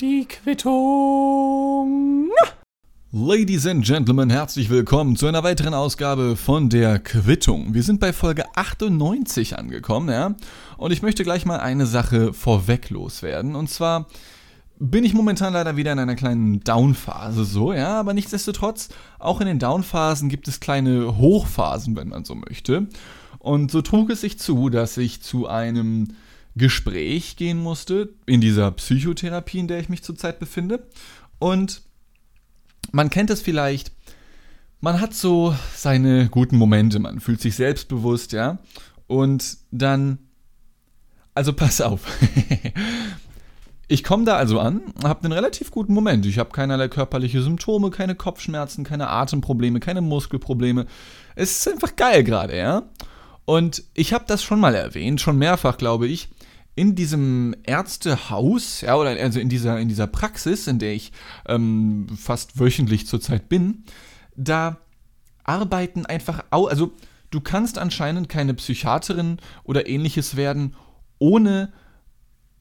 Die 0.00 0.26
Quittung. 0.26 2.30
Ladies 3.12 3.66
and 3.66 3.84
Gentlemen, 3.84 4.30
herzlich 4.30 4.70
willkommen 4.70 5.14
zu 5.14 5.26
einer 5.26 5.42
weiteren 5.42 5.74
Ausgabe 5.74 6.34
von 6.34 6.70
der 6.70 7.00
Quittung. 7.00 7.74
Wir 7.74 7.82
sind 7.82 8.00
bei 8.00 8.14
Folge 8.14 8.46
98 8.54 9.58
angekommen, 9.58 10.08
ja. 10.08 10.34
Und 10.78 10.92
ich 10.92 11.02
möchte 11.02 11.22
gleich 11.22 11.44
mal 11.44 11.60
eine 11.60 11.84
Sache 11.84 12.32
vorweg 12.32 12.88
loswerden. 12.88 13.54
Und 13.54 13.68
zwar 13.68 14.06
bin 14.78 15.04
ich 15.04 15.12
momentan 15.12 15.52
leider 15.52 15.76
wieder 15.76 15.92
in 15.92 15.98
einer 15.98 16.16
kleinen 16.16 16.60
Downphase 16.60 17.44
so, 17.44 17.74
ja. 17.74 18.00
Aber 18.00 18.14
nichtsdestotrotz, 18.14 18.88
auch 19.18 19.42
in 19.42 19.48
den 19.48 19.58
Downphasen 19.58 20.30
gibt 20.30 20.48
es 20.48 20.60
kleine 20.60 21.18
Hochphasen, 21.18 21.94
wenn 21.94 22.08
man 22.08 22.24
so 22.24 22.34
möchte. 22.34 22.86
Und 23.38 23.70
so 23.70 23.82
trug 23.82 24.08
es 24.08 24.22
sich 24.22 24.38
zu, 24.38 24.70
dass 24.70 24.96
ich 24.96 25.20
zu 25.20 25.46
einem 25.46 26.08
Gespräch 26.58 27.36
gehen 27.36 27.58
musste, 27.58 28.10
in 28.26 28.40
dieser 28.40 28.70
Psychotherapie, 28.72 29.60
in 29.60 29.68
der 29.68 29.80
ich 29.80 29.88
mich 29.88 30.02
zurzeit 30.02 30.38
befinde. 30.38 30.86
Und 31.38 31.82
man 32.92 33.10
kennt 33.10 33.30
es 33.30 33.40
vielleicht, 33.40 33.92
man 34.80 35.00
hat 35.00 35.14
so 35.14 35.54
seine 35.74 36.28
guten 36.28 36.56
Momente, 36.56 36.98
man 36.98 37.20
fühlt 37.20 37.40
sich 37.40 37.56
selbstbewusst, 37.56 38.32
ja. 38.32 38.58
Und 39.06 39.58
dann, 39.70 40.18
also 41.34 41.52
pass 41.52 41.80
auf. 41.80 42.02
ich 43.88 44.04
komme 44.04 44.24
da 44.24 44.36
also 44.36 44.60
an, 44.60 44.82
habe 45.02 45.24
einen 45.24 45.32
relativ 45.32 45.70
guten 45.70 45.94
Moment. 45.94 46.26
Ich 46.26 46.38
habe 46.38 46.50
keinerlei 46.50 46.88
körperliche 46.88 47.42
Symptome, 47.42 47.90
keine 47.90 48.14
Kopfschmerzen, 48.14 48.84
keine 48.84 49.08
Atemprobleme, 49.08 49.80
keine 49.80 50.00
Muskelprobleme. 50.00 50.86
Es 51.34 51.58
ist 51.58 51.68
einfach 51.68 51.96
geil 51.96 52.22
gerade, 52.22 52.56
ja. 52.56 52.82
Und 53.44 53.82
ich 53.94 54.12
habe 54.12 54.24
das 54.26 54.42
schon 54.42 54.60
mal 54.60 54.74
erwähnt, 54.74 55.22
schon 55.22 55.38
mehrfach, 55.38 55.78
glaube 55.78 56.06
ich 56.06 56.28
in 56.78 56.94
diesem 56.94 57.56
Ärztehaus, 57.64 58.82
ja, 58.82 58.94
oder 58.94 59.10
also 59.10 59.40
in 59.40 59.48
dieser, 59.48 59.80
in 59.80 59.88
dieser 59.88 60.06
Praxis, 60.06 60.68
in 60.68 60.78
der 60.78 60.92
ich 60.94 61.10
ähm, 61.48 62.06
fast 62.16 62.60
wöchentlich 62.60 63.08
zurzeit 63.08 63.48
bin, 63.48 63.82
da 64.36 64.76
arbeiten 65.42 66.06
einfach, 66.06 66.44
also 66.50 66.92
du 67.32 67.40
kannst 67.40 67.78
anscheinend 67.78 68.28
keine 68.28 68.54
Psychiaterin 68.54 69.38
oder 69.64 69.88
ähnliches 69.88 70.36
werden, 70.36 70.76
ohne 71.18 71.72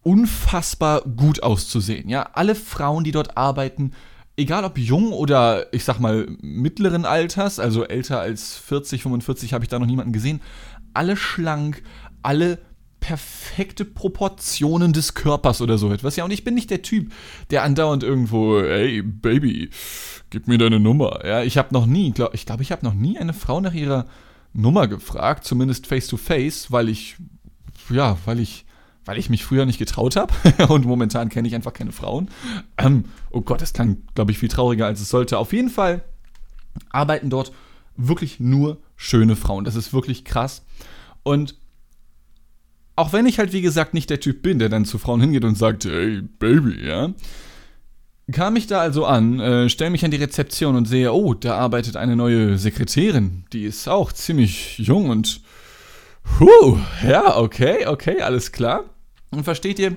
unfassbar 0.02 1.02
gut 1.02 1.44
auszusehen. 1.44 2.10
Ja, 2.10 2.24
alle 2.34 2.56
Frauen, 2.56 3.04
die 3.04 3.12
dort 3.12 3.38
arbeiten, 3.38 3.92
egal 4.36 4.64
ob 4.64 4.80
jung 4.80 5.12
oder 5.12 5.72
ich 5.72 5.84
sag 5.84 6.00
mal 6.00 6.26
mittleren 6.42 7.06
Alters, 7.06 7.60
also 7.60 7.86
älter 7.86 8.20
als 8.20 8.56
40, 8.56 9.04
45 9.04 9.54
habe 9.54 9.64
ich 9.64 9.70
da 9.70 9.78
noch 9.78 9.86
niemanden 9.86 10.12
gesehen, 10.12 10.42
alle 10.96 11.18
schlank, 11.18 11.84
alle 12.24 12.58
perfekte 13.00 13.86
Proportionen 13.86 14.94
des 14.94 15.14
Körpers 15.14 15.62
oder 15.62 15.78
so 15.78 15.92
etwas. 15.92 16.16
Ja, 16.16 16.26
und 16.26 16.32
ich 16.32 16.44
bin 16.44 16.56
nicht 16.56 16.70
der 16.70 16.82
Typ, 16.82 17.12
der 17.52 17.64
andauernd 17.64 18.04
irgendwo, 18.04 18.62
hey 18.62 19.02
Baby, 19.02 19.70
gib 20.30 20.48
mir 20.48 20.58
deine 20.58 20.80
Nummer. 20.80 21.26
Ja, 21.26 21.44
ich 21.44 21.58
habe 21.58 21.74
noch 21.74 21.86
nie, 21.86 22.12
glaub, 22.12 22.34
ich 22.34 22.46
glaube, 22.46 22.64
ich 22.64 22.72
habe 22.72 22.86
noch 22.86 22.94
nie 22.94 23.18
eine 23.18 23.34
Frau 23.34 23.62
nach 23.62 23.74
ihrer 23.74 24.06
Nummer 24.54 24.88
gefragt, 24.88 25.46
zumindest 25.46 25.88
face 25.88 26.08
to 26.08 26.18
face, 26.18 26.72
weil 26.72 26.90
ich, 26.90 27.18
ja, 27.90 28.18
weil 28.26 28.40
ich, 28.40 28.66
weil 29.06 29.18
ich 29.18 29.30
mich 29.30 29.46
früher 29.46 29.66
nicht 29.66 29.80
getraut 29.80 30.16
habe 30.16 30.34
und 30.68 30.86
momentan 30.86 31.30
kenne 31.30 31.48
ich 31.48 31.56
einfach 31.56 31.74
keine 31.74 31.92
Frauen. 31.92 32.30
Ähm, 32.78 33.06
oh 33.30 33.42
Gott, 33.42 33.62
das 33.62 33.74
klang, 33.74 34.04
glaube 34.16 34.32
ich, 34.32 34.40
viel 34.40 34.50
trauriger 34.50 34.86
als 34.86 35.00
es 35.00 35.10
sollte. 35.10 35.38
Auf 35.38 35.54
jeden 35.54 35.70
Fall 35.70 36.04
arbeiten 36.90 37.30
dort 37.30 37.52
wirklich 37.96 38.40
nur 38.40 38.80
schöne 38.96 39.36
Frauen. 39.36 39.64
Das 39.64 39.76
ist 39.76 39.94
wirklich 39.94 40.26
krass. 40.26 40.66
Und 41.24 41.56
auch 42.98 43.14
wenn 43.14 43.28
ich 43.28 43.40
halt, 43.40 43.54
wie 43.54 43.62
gesagt, 43.62 43.94
nicht 43.94 44.10
der 44.10 44.20
Typ 44.20 44.42
bin, 44.42 44.58
der 44.60 44.70
dann 44.70 44.84
zu 44.84 44.98
Frauen 44.98 45.22
hingeht 45.22 45.46
und 45.46 45.56
sagt, 45.56 45.86
hey, 45.86 46.22
Baby, 46.40 46.86
ja, 46.86 47.14
kam 48.32 48.56
ich 48.56 48.66
da 48.66 48.82
also 48.82 49.06
an, 49.06 49.40
äh, 49.40 49.70
stell 49.70 49.92
mich 49.92 50.04
an 50.04 50.12
die 50.12 50.18
Rezeption 50.18 50.76
und 50.76 50.88
sehe, 50.88 51.14
oh, 51.14 51.36
da 51.36 51.58
arbeitet 51.58 51.96
eine 51.96 52.16
neue 52.16 52.58
Sekretärin. 52.58 53.46
Die 53.54 53.64
ist 53.64 53.88
auch 53.88 54.12
ziemlich 54.12 54.80
jung 54.80 55.12
und, 55.12 55.42
huh, 56.40 56.80
ja, 57.08 57.38
okay, 57.38 57.86
okay, 57.86 58.22
alles 58.22 58.52
klar. 58.52 58.86
Und 59.30 59.44
versteht 59.44 59.78
ihr, 59.78 59.96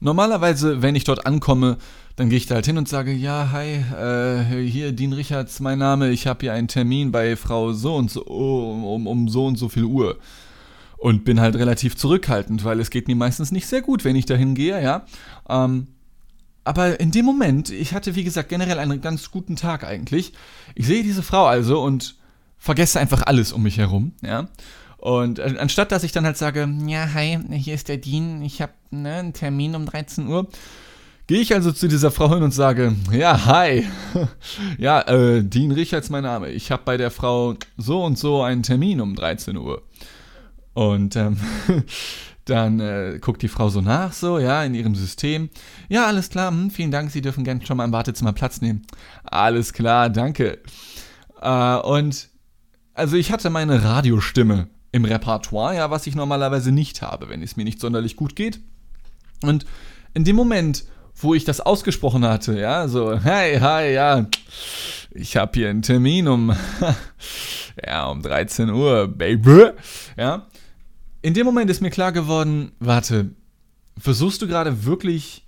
normalerweise, 0.00 0.82
wenn 0.82 0.96
ich 0.96 1.04
dort 1.04 1.24
ankomme, 1.24 1.78
dann 2.16 2.30
gehe 2.30 2.38
ich 2.38 2.46
da 2.46 2.56
halt 2.56 2.66
hin 2.66 2.78
und 2.78 2.88
sage, 2.88 3.12
ja, 3.12 3.50
hi, 3.52 3.76
äh, 3.94 4.66
hier, 4.68 4.90
Dean 4.90 5.12
Richards, 5.12 5.60
mein 5.60 5.78
Name, 5.78 6.10
ich 6.10 6.26
habe 6.26 6.40
hier 6.40 6.52
einen 6.52 6.66
Termin 6.66 7.12
bei 7.12 7.36
Frau 7.36 7.72
so 7.72 7.94
und 7.94 8.10
so, 8.10 8.24
um, 8.24 8.84
um, 8.84 9.06
um 9.06 9.28
so 9.28 9.46
und 9.46 9.54
so 9.54 9.68
viel 9.68 9.84
Uhr 9.84 10.18
und 10.98 11.24
bin 11.24 11.40
halt 11.40 11.56
relativ 11.56 11.96
zurückhaltend, 11.96 12.64
weil 12.64 12.80
es 12.80 12.90
geht 12.90 13.08
mir 13.08 13.16
meistens 13.16 13.52
nicht 13.52 13.66
sehr 13.66 13.82
gut, 13.82 14.04
wenn 14.04 14.16
ich 14.16 14.26
dahin 14.26 14.54
gehe, 14.54 14.82
ja. 14.82 15.06
Ähm, 15.48 15.86
aber 16.64 17.00
in 17.00 17.12
dem 17.12 17.24
Moment, 17.24 17.70
ich 17.70 17.94
hatte 17.94 18.14
wie 18.14 18.24
gesagt 18.24 18.50
generell 18.50 18.78
einen 18.78 19.00
ganz 19.00 19.30
guten 19.30 19.56
Tag 19.56 19.84
eigentlich. 19.84 20.34
Ich 20.74 20.86
sehe 20.86 21.02
diese 21.02 21.22
Frau 21.22 21.46
also 21.46 21.80
und 21.80 22.16
vergesse 22.58 23.00
einfach 23.00 23.22
alles 23.24 23.52
um 23.52 23.62
mich 23.62 23.78
herum, 23.78 24.12
ja. 24.22 24.48
Und 24.98 25.38
anstatt 25.38 25.92
dass 25.92 26.02
ich 26.02 26.10
dann 26.10 26.26
halt 26.26 26.36
sage, 26.36 26.68
ja, 26.86 27.14
hi, 27.14 27.38
hier 27.52 27.74
ist 27.74 27.88
der 27.88 27.98
Dean, 27.98 28.42
ich 28.42 28.60
habe 28.60 28.72
ne, 28.90 29.14
einen 29.14 29.32
Termin 29.32 29.76
um 29.76 29.86
13 29.86 30.26
Uhr, 30.26 30.48
gehe 31.28 31.40
ich 31.40 31.54
also 31.54 31.70
zu 31.70 31.86
dieser 31.86 32.10
Frau 32.10 32.34
hin 32.34 32.42
und 32.42 32.52
sage, 32.52 32.96
ja, 33.12 33.46
hi, 33.46 33.86
ja, 34.78 35.00
äh, 35.02 35.44
Dean 35.44 35.70
Richards 35.70 36.10
mein 36.10 36.24
Name, 36.24 36.50
ich 36.50 36.72
habe 36.72 36.82
bei 36.84 36.96
der 36.96 37.12
Frau 37.12 37.54
so 37.76 38.02
und 38.02 38.18
so 38.18 38.42
einen 38.42 38.64
Termin 38.64 39.00
um 39.00 39.14
13 39.14 39.56
Uhr. 39.56 39.82
Und 40.78 41.16
ähm, 41.16 41.36
dann 42.44 42.78
äh, 42.78 43.18
guckt 43.20 43.42
die 43.42 43.48
Frau 43.48 43.68
so 43.68 43.80
nach, 43.80 44.12
so, 44.12 44.38
ja, 44.38 44.62
in 44.62 44.74
ihrem 44.74 44.94
System. 44.94 45.50
Ja, 45.88 46.06
alles 46.06 46.30
klar, 46.30 46.52
hm, 46.52 46.70
vielen 46.70 46.92
Dank, 46.92 47.10
Sie 47.10 47.20
dürfen 47.20 47.42
gerne 47.42 47.66
schon 47.66 47.76
mal 47.76 47.84
im 47.84 47.90
Wartezimmer 47.90 48.32
Platz 48.32 48.60
nehmen. 48.60 48.86
Alles 49.24 49.72
klar, 49.72 50.08
danke. 50.08 50.60
Äh, 51.42 51.76
und 51.78 52.28
also 52.94 53.16
ich 53.16 53.32
hatte 53.32 53.50
meine 53.50 53.82
Radiostimme 53.82 54.68
im 54.92 55.04
Repertoire, 55.04 55.74
ja, 55.74 55.90
was 55.90 56.06
ich 56.06 56.14
normalerweise 56.14 56.70
nicht 56.70 57.02
habe, 57.02 57.28
wenn 57.28 57.42
es 57.42 57.56
mir 57.56 57.64
nicht 57.64 57.80
sonderlich 57.80 58.14
gut 58.14 58.36
geht. 58.36 58.60
Und 59.42 59.66
in 60.14 60.22
dem 60.22 60.36
Moment, 60.36 60.84
wo 61.16 61.34
ich 61.34 61.44
das 61.44 61.60
ausgesprochen 61.60 62.24
hatte, 62.24 62.56
ja, 62.56 62.86
so, 62.86 63.18
hey, 63.18 63.58
hi, 63.58 63.92
ja, 63.92 64.26
ich 65.10 65.36
habe 65.36 65.58
hier 65.58 65.70
einen 65.70 65.82
Termin 65.82 66.28
um, 66.28 66.54
ja, 67.84 68.06
um 68.06 68.22
13 68.22 68.70
Uhr, 68.70 69.08
Baby, 69.08 69.70
ja, 70.16 70.46
in 71.28 71.34
dem 71.34 71.44
Moment 71.44 71.70
ist 71.70 71.82
mir 71.82 71.90
klar 71.90 72.10
geworden, 72.10 72.72
warte, 72.80 73.28
versuchst 73.98 74.40
du 74.40 74.48
gerade 74.48 74.86
wirklich, 74.86 75.46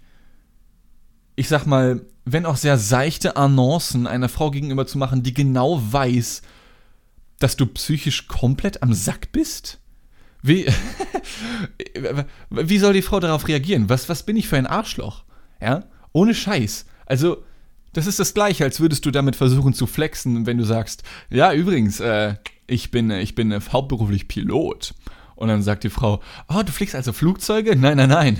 ich 1.36 1.48
sag 1.48 1.64
mal, 1.64 2.02
wenn 2.26 2.44
auch 2.44 2.58
sehr 2.58 2.76
seichte 2.76 3.38
Annoncen 3.38 4.06
einer 4.06 4.28
Frau 4.28 4.50
gegenüber 4.50 4.86
zu 4.86 4.98
machen, 4.98 5.22
die 5.22 5.32
genau 5.32 5.82
weiß, 5.90 6.42
dass 7.38 7.56
du 7.56 7.64
psychisch 7.64 8.28
komplett 8.28 8.82
am 8.82 8.92
Sack 8.92 9.32
bist? 9.32 9.80
Wie, 10.42 10.66
wie 12.50 12.78
soll 12.78 12.92
die 12.92 13.00
Frau 13.00 13.18
darauf 13.18 13.48
reagieren? 13.48 13.88
Was, 13.88 14.10
was 14.10 14.24
bin 14.24 14.36
ich 14.36 14.48
für 14.48 14.58
ein 14.58 14.66
Arschloch? 14.66 15.24
Ja? 15.62 15.84
Ohne 16.12 16.34
Scheiß. 16.34 16.84
Also, 17.06 17.42
das 17.94 18.06
ist 18.06 18.18
das 18.18 18.34
Gleiche, 18.34 18.64
als 18.64 18.80
würdest 18.80 19.06
du 19.06 19.10
damit 19.10 19.34
versuchen 19.34 19.72
zu 19.72 19.86
flexen, 19.86 20.44
wenn 20.44 20.58
du 20.58 20.64
sagst, 20.64 21.04
ja, 21.30 21.54
übrigens, 21.54 22.00
äh, 22.00 22.34
ich 22.66 22.90
bin, 22.90 23.10
ich 23.10 23.34
bin 23.34 23.50
äh, 23.50 23.60
hauptberuflich 23.72 24.28
Pilot. 24.28 24.92
Und 25.40 25.48
dann 25.48 25.62
sagt 25.62 25.84
die 25.84 25.90
Frau, 25.90 26.20
oh, 26.50 26.62
du 26.62 26.70
fliegst 26.70 26.94
also 26.94 27.14
Flugzeuge? 27.14 27.74
Nein, 27.74 27.96
nein, 27.96 28.10
nein. 28.10 28.38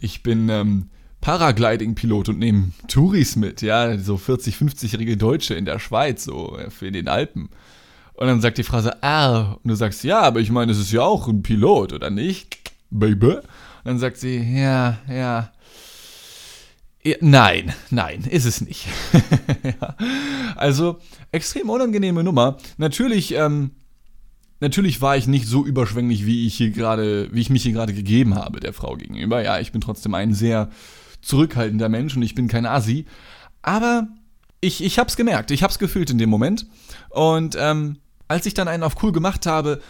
Ich 0.00 0.24
bin 0.24 0.48
ähm, 0.48 0.90
Paragliding-Pilot 1.20 2.30
und 2.30 2.40
nehme 2.40 2.72
Touris 2.88 3.36
mit, 3.36 3.62
ja, 3.62 3.96
so 3.98 4.16
40, 4.16 4.56
50-jährige 4.56 5.16
Deutsche 5.16 5.54
in 5.54 5.64
der 5.64 5.78
Schweiz, 5.78 6.24
so 6.24 6.58
äh, 6.58 6.70
für 6.70 6.90
den 6.90 7.06
Alpen. 7.06 7.50
Und 8.14 8.26
dann 8.26 8.40
sagt 8.40 8.58
die 8.58 8.64
Frau 8.64 8.80
so, 8.80 8.90
ah, 9.00 9.52
und 9.62 9.68
du 9.68 9.76
sagst, 9.76 10.02
ja, 10.02 10.22
aber 10.22 10.40
ich 10.40 10.50
meine, 10.50 10.72
es 10.72 10.80
ist 10.80 10.90
ja 10.90 11.02
auch 11.02 11.28
ein 11.28 11.44
Pilot, 11.44 11.92
oder 11.92 12.10
nicht? 12.10 12.58
Baby. 12.90 13.36
Und 13.36 13.44
dann 13.84 14.00
sagt 14.00 14.16
sie, 14.16 14.38
ja, 14.38 14.98
ja. 15.08 15.52
ja 17.04 17.16
nein, 17.20 17.72
nein, 17.90 18.24
ist 18.28 18.44
es 18.44 18.60
nicht. 18.60 18.88
ja. 19.62 19.94
Also, 20.56 20.98
extrem 21.30 21.70
unangenehme 21.70 22.24
Nummer. 22.24 22.56
Natürlich, 22.76 23.36
ähm, 23.36 23.70
Natürlich 24.60 25.00
war 25.00 25.16
ich 25.16 25.26
nicht 25.26 25.46
so 25.46 25.64
überschwänglich, 25.64 26.26
wie 26.26 26.46
ich 26.46 26.54
hier 26.54 26.70
gerade, 26.70 27.28
wie 27.32 27.40
ich 27.40 27.50
mich 27.50 27.62
hier 27.62 27.72
gerade 27.72 27.92
gegeben 27.92 28.34
habe 28.34 28.60
der 28.60 28.72
Frau 28.72 28.96
gegenüber. 28.96 29.42
Ja, 29.42 29.58
ich 29.58 29.72
bin 29.72 29.80
trotzdem 29.80 30.14
ein 30.14 30.32
sehr 30.32 30.70
zurückhaltender 31.22 31.88
Mensch 31.88 32.16
und 32.16 32.22
ich 32.22 32.34
bin 32.34 32.48
kein 32.48 32.66
Assi. 32.66 33.06
Aber 33.62 34.08
ich, 34.60 34.82
ich 34.82 34.98
hab's 34.98 35.16
gemerkt, 35.16 35.50
ich 35.50 35.62
hab's 35.62 35.78
gefühlt 35.78 36.10
in 36.10 36.18
dem 36.18 36.30
Moment. 36.30 36.66
Und 37.10 37.56
ähm, 37.58 37.98
als 38.28 38.46
ich 38.46 38.54
dann 38.54 38.68
einen 38.68 38.82
auf 38.82 39.02
cool 39.02 39.12
gemacht 39.12 39.46
habe, 39.46 39.80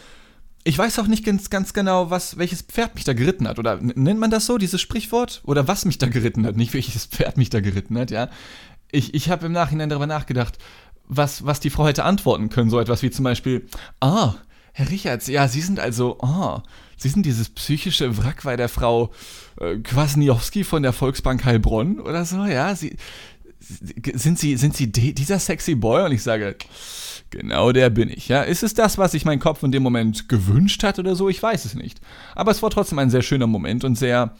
ich 0.65 0.79
weiß 0.79 0.99
auch 0.99 1.07
nicht 1.07 1.25
ganz, 1.25 1.51
ganz 1.51 1.75
genau, 1.75 2.11
was, 2.11 2.39
welches 2.39 2.63
Pferd 2.63 2.95
mich 2.95 3.05
da 3.05 3.13
geritten 3.13 3.47
hat. 3.47 3.59
Oder 3.59 3.79
nennt 3.81 4.19
man 4.19 4.31
das 4.31 4.47
so, 4.47 4.57
dieses 4.57 4.81
Sprichwort? 4.81 5.43
Oder 5.45 5.69
was 5.69 5.85
mich 5.85 5.99
da 5.99 6.07
geritten 6.07 6.47
hat, 6.47 6.57
nicht 6.57 6.73
welches 6.73 7.05
Pferd 7.05 7.37
mich 7.37 7.51
da 7.51 7.61
geritten 7.61 7.99
hat, 7.99 8.11
ja. 8.11 8.31
Ich, 8.91 9.13
ich 9.13 9.29
habe 9.29 9.47
im 9.47 9.53
Nachhinein 9.53 9.91
darüber 9.91 10.07
nachgedacht, 10.07 10.57
was, 11.07 11.45
was 11.45 11.61
die 11.61 11.71
Frau 11.71 11.87
hätte 11.87 12.05
antworten 12.05 12.49
können. 12.49 12.71
So 12.71 12.81
etwas 12.81 13.03
wie 13.03 13.11
zum 13.11 13.25
Beispiel, 13.25 13.67
ah, 14.01 14.35
Herr 14.77 14.91
Richards, 14.91 15.29
ja, 15.29 15.47
Sie 15.47 15.61
sind 15.61 15.79
also, 15.79 16.19
oh, 16.21 16.59
Sie 16.97 17.09
sind 17.09 17.25
dieses 17.25 17.49
psychische 17.49 18.19
Wrack 18.19 18.43
bei 18.43 18.57
der 18.57 18.69
Frau 18.69 19.13
äh, 19.61 19.77
Kwasniowski 19.77 20.65
von 20.65 20.83
der 20.83 20.93
Volksbank 20.93 21.45
Heilbronn 21.45 22.01
oder 22.01 22.25
so, 22.25 22.45
ja? 22.45 22.75
Sie, 22.75 22.97
sind 23.61 24.39
Sie, 24.39 24.57
sind 24.57 24.77
Sie 24.77 24.91
dieser 24.91 25.39
sexy 25.39 25.77
Boy? 25.77 26.05
Und 26.05 26.13
ich 26.13 26.25
sage, 26.25 26.57
genau 27.31 27.71
der 27.71 27.89
bin 27.89 28.11
ich, 28.11 28.27
ja? 28.27 28.43
Ist 28.43 28.65
es 28.65 28.75
das, 28.75 28.99
was 28.99 29.13
sich 29.13 29.25
mein 29.25 29.39
Kopf 29.39 29.63
in 29.63 29.71
dem 29.71 29.85
Moment 29.85 30.29
gewünscht 30.29 30.83
hat 30.83 30.99
oder 30.99 31.15
so? 31.15 31.29
Ich 31.29 31.41
weiß 31.41 31.65
es 31.65 31.75
nicht. 31.75 32.01
Aber 32.35 32.51
es 32.51 32.61
war 32.61 32.71
trotzdem 32.71 32.99
ein 32.99 33.11
sehr 33.11 33.23
schöner 33.23 33.47
Moment 33.47 33.85
und 33.85 33.95
sehr, 33.95 34.35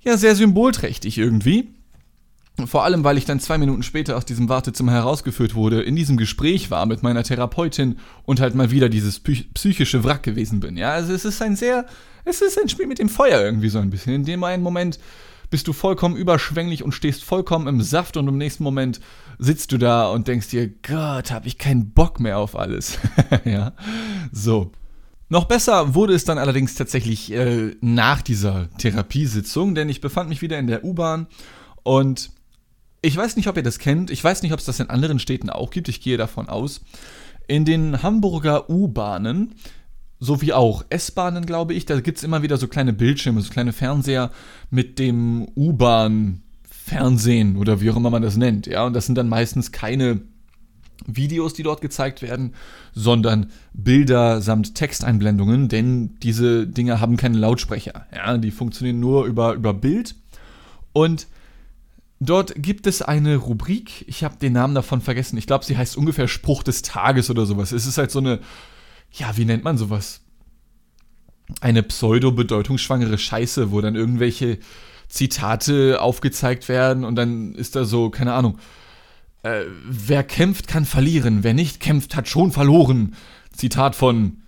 ja, 0.00 0.16
sehr 0.16 0.36
symbolträchtig 0.36 1.18
irgendwie. 1.18 1.68
Vor 2.66 2.84
allem, 2.84 3.04
weil 3.04 3.18
ich 3.18 3.24
dann 3.24 3.40
zwei 3.40 3.58
Minuten 3.58 3.82
später 3.82 4.16
aus 4.16 4.24
diesem 4.24 4.48
Wartezimmer 4.48 4.92
herausgeführt 4.92 5.54
wurde, 5.54 5.82
in 5.82 5.94
diesem 5.94 6.16
Gespräch 6.16 6.70
war 6.70 6.86
mit 6.86 7.02
meiner 7.02 7.22
Therapeutin 7.22 7.98
und 8.24 8.40
halt 8.40 8.54
mal 8.54 8.70
wieder 8.70 8.88
dieses 8.88 9.20
psychische 9.20 10.02
Wrack 10.04 10.22
gewesen 10.22 10.60
bin. 10.60 10.76
Ja, 10.76 10.92
also 10.92 11.12
es 11.12 11.24
ist 11.24 11.40
ein 11.40 11.56
sehr, 11.56 11.86
es 12.24 12.40
ist 12.40 12.60
ein 12.60 12.68
Spiel 12.68 12.86
mit 12.86 12.98
dem 12.98 13.08
Feuer 13.08 13.40
irgendwie 13.40 13.68
so 13.68 13.78
ein 13.78 13.90
bisschen. 13.90 14.12
In 14.14 14.24
dem 14.24 14.42
einen 14.44 14.62
Moment 14.62 14.98
bist 15.50 15.68
du 15.68 15.72
vollkommen 15.72 16.16
überschwänglich 16.16 16.82
und 16.82 16.92
stehst 16.92 17.24
vollkommen 17.24 17.68
im 17.68 17.80
Saft 17.80 18.16
und 18.16 18.28
im 18.28 18.36
nächsten 18.36 18.64
Moment 18.64 19.00
sitzt 19.38 19.72
du 19.72 19.78
da 19.78 20.08
und 20.08 20.28
denkst 20.28 20.48
dir, 20.48 20.68
Gott, 20.68 21.30
hab 21.30 21.46
ich 21.46 21.58
keinen 21.58 21.90
Bock 21.92 22.20
mehr 22.20 22.38
auf 22.38 22.58
alles. 22.58 22.98
ja, 23.44 23.72
so. 24.32 24.72
Noch 25.30 25.44
besser 25.44 25.94
wurde 25.94 26.14
es 26.14 26.24
dann 26.24 26.38
allerdings 26.38 26.74
tatsächlich 26.74 27.32
äh, 27.32 27.76
nach 27.82 28.22
dieser 28.22 28.68
Therapiesitzung, 28.78 29.74
denn 29.74 29.90
ich 29.90 30.00
befand 30.00 30.30
mich 30.30 30.40
wieder 30.40 30.58
in 30.58 30.66
der 30.66 30.84
U-Bahn 30.84 31.26
und 31.82 32.30
ich 33.02 33.16
weiß 33.16 33.36
nicht, 33.36 33.48
ob 33.48 33.56
ihr 33.56 33.62
das 33.62 33.78
kennt. 33.78 34.10
Ich 34.10 34.22
weiß 34.22 34.42
nicht, 34.42 34.52
ob 34.52 34.58
es 34.58 34.64
das 34.64 34.80
in 34.80 34.90
anderen 34.90 35.18
Städten 35.18 35.50
auch 35.50 35.70
gibt. 35.70 35.88
Ich 35.88 36.00
gehe 36.00 36.16
davon 36.16 36.48
aus. 36.48 36.80
In 37.46 37.64
den 37.64 38.02
Hamburger 38.02 38.68
U-Bahnen, 38.68 39.54
sowie 40.20 40.52
auch 40.52 40.84
S-Bahnen, 40.90 41.46
glaube 41.46 41.74
ich, 41.74 41.86
da 41.86 42.00
gibt 42.00 42.18
es 42.18 42.24
immer 42.24 42.42
wieder 42.42 42.56
so 42.56 42.68
kleine 42.68 42.92
Bildschirme, 42.92 43.40
so 43.40 43.50
kleine 43.50 43.72
Fernseher 43.72 44.30
mit 44.70 44.98
dem 44.98 45.48
U-Bahn-Fernsehen 45.56 47.56
oder 47.56 47.80
wie 47.80 47.90
auch 47.90 47.96
immer 47.96 48.10
man 48.10 48.22
das 48.22 48.36
nennt. 48.36 48.66
Ja, 48.66 48.84
und 48.84 48.94
das 48.94 49.06
sind 49.06 49.16
dann 49.16 49.28
meistens 49.28 49.72
keine 49.72 50.20
Videos, 51.06 51.54
die 51.54 51.62
dort 51.62 51.80
gezeigt 51.80 52.22
werden, 52.22 52.54
sondern 52.92 53.50
Bilder 53.72 54.42
samt 54.42 54.74
Texteinblendungen, 54.74 55.68
denn 55.68 56.16
diese 56.22 56.66
Dinge 56.66 57.00
haben 57.00 57.16
keine 57.16 57.38
Lautsprecher. 57.38 58.06
Ja, 58.14 58.36
die 58.36 58.50
funktionieren 58.50 58.98
nur 58.98 59.24
über, 59.24 59.54
über 59.54 59.72
Bild. 59.72 60.16
Und 60.92 61.28
Dort 62.20 62.52
gibt 62.56 62.86
es 62.88 63.00
eine 63.00 63.36
Rubrik, 63.36 64.04
ich 64.08 64.24
habe 64.24 64.36
den 64.38 64.52
Namen 64.52 64.74
davon 64.74 65.00
vergessen, 65.00 65.38
ich 65.38 65.46
glaube, 65.46 65.64
sie 65.64 65.76
heißt 65.76 65.96
ungefähr 65.96 66.26
Spruch 66.26 66.64
des 66.64 66.82
Tages 66.82 67.30
oder 67.30 67.46
sowas. 67.46 67.70
Es 67.70 67.86
ist 67.86 67.96
halt 67.96 68.10
so 68.10 68.18
eine, 68.18 68.40
ja, 69.12 69.36
wie 69.36 69.44
nennt 69.44 69.62
man 69.62 69.78
sowas? 69.78 70.20
Eine 71.60 71.82
pseudo-bedeutungsschwangere 71.82 73.18
Scheiße, 73.18 73.70
wo 73.70 73.80
dann 73.80 73.94
irgendwelche 73.94 74.58
Zitate 75.08 76.00
aufgezeigt 76.00 76.68
werden 76.68 77.04
und 77.04 77.14
dann 77.14 77.54
ist 77.54 77.76
da 77.76 77.84
so, 77.84 78.10
keine 78.10 78.34
Ahnung, 78.34 78.58
äh, 79.44 79.62
wer 79.84 80.24
kämpft, 80.24 80.66
kann 80.66 80.84
verlieren, 80.84 81.44
wer 81.44 81.54
nicht 81.54 81.78
kämpft, 81.78 82.16
hat 82.16 82.28
schon 82.28 82.50
verloren. 82.50 83.14
Zitat 83.52 83.94
von, 83.94 84.42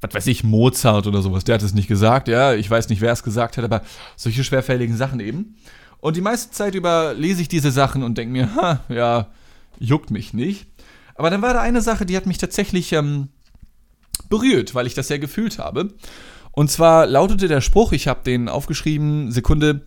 was 0.00 0.14
weiß 0.14 0.26
ich, 0.26 0.42
Mozart 0.42 1.06
oder 1.06 1.22
sowas, 1.22 1.44
der 1.44 1.54
hat 1.54 1.62
es 1.62 1.74
nicht 1.74 1.88
gesagt, 1.88 2.28
ja, 2.28 2.54
ich 2.54 2.68
weiß 2.68 2.88
nicht, 2.88 3.00
wer 3.00 3.12
es 3.12 3.22
gesagt 3.22 3.56
hat, 3.56 3.64
aber 3.64 3.82
solche 4.16 4.42
schwerfälligen 4.42 4.96
Sachen 4.96 5.20
eben. 5.20 5.56
Und 6.00 6.16
die 6.16 6.20
meiste 6.20 6.52
Zeit 6.52 6.74
über 6.74 7.14
lese 7.14 7.42
ich 7.42 7.48
diese 7.48 7.70
Sachen 7.70 8.02
und 8.02 8.18
denke 8.18 8.32
mir, 8.32 8.54
ha, 8.54 8.84
ja, 8.88 9.28
juckt 9.78 10.10
mich 10.10 10.32
nicht. 10.32 10.66
Aber 11.14 11.30
dann 11.30 11.42
war 11.42 11.54
da 11.54 11.60
eine 11.60 11.82
Sache, 11.82 12.06
die 12.06 12.16
hat 12.16 12.26
mich 12.26 12.38
tatsächlich 12.38 12.92
ähm, 12.92 13.28
berührt, 14.28 14.74
weil 14.74 14.86
ich 14.86 14.94
das 14.94 15.08
ja 15.08 15.18
gefühlt 15.18 15.58
habe. 15.58 15.94
Und 16.52 16.70
zwar 16.70 17.06
lautete 17.06 17.48
der 17.48 17.60
Spruch, 17.60 17.92
ich 17.92 18.08
habe 18.08 18.22
den 18.24 18.48
aufgeschrieben, 18.48 19.32
Sekunde, 19.32 19.84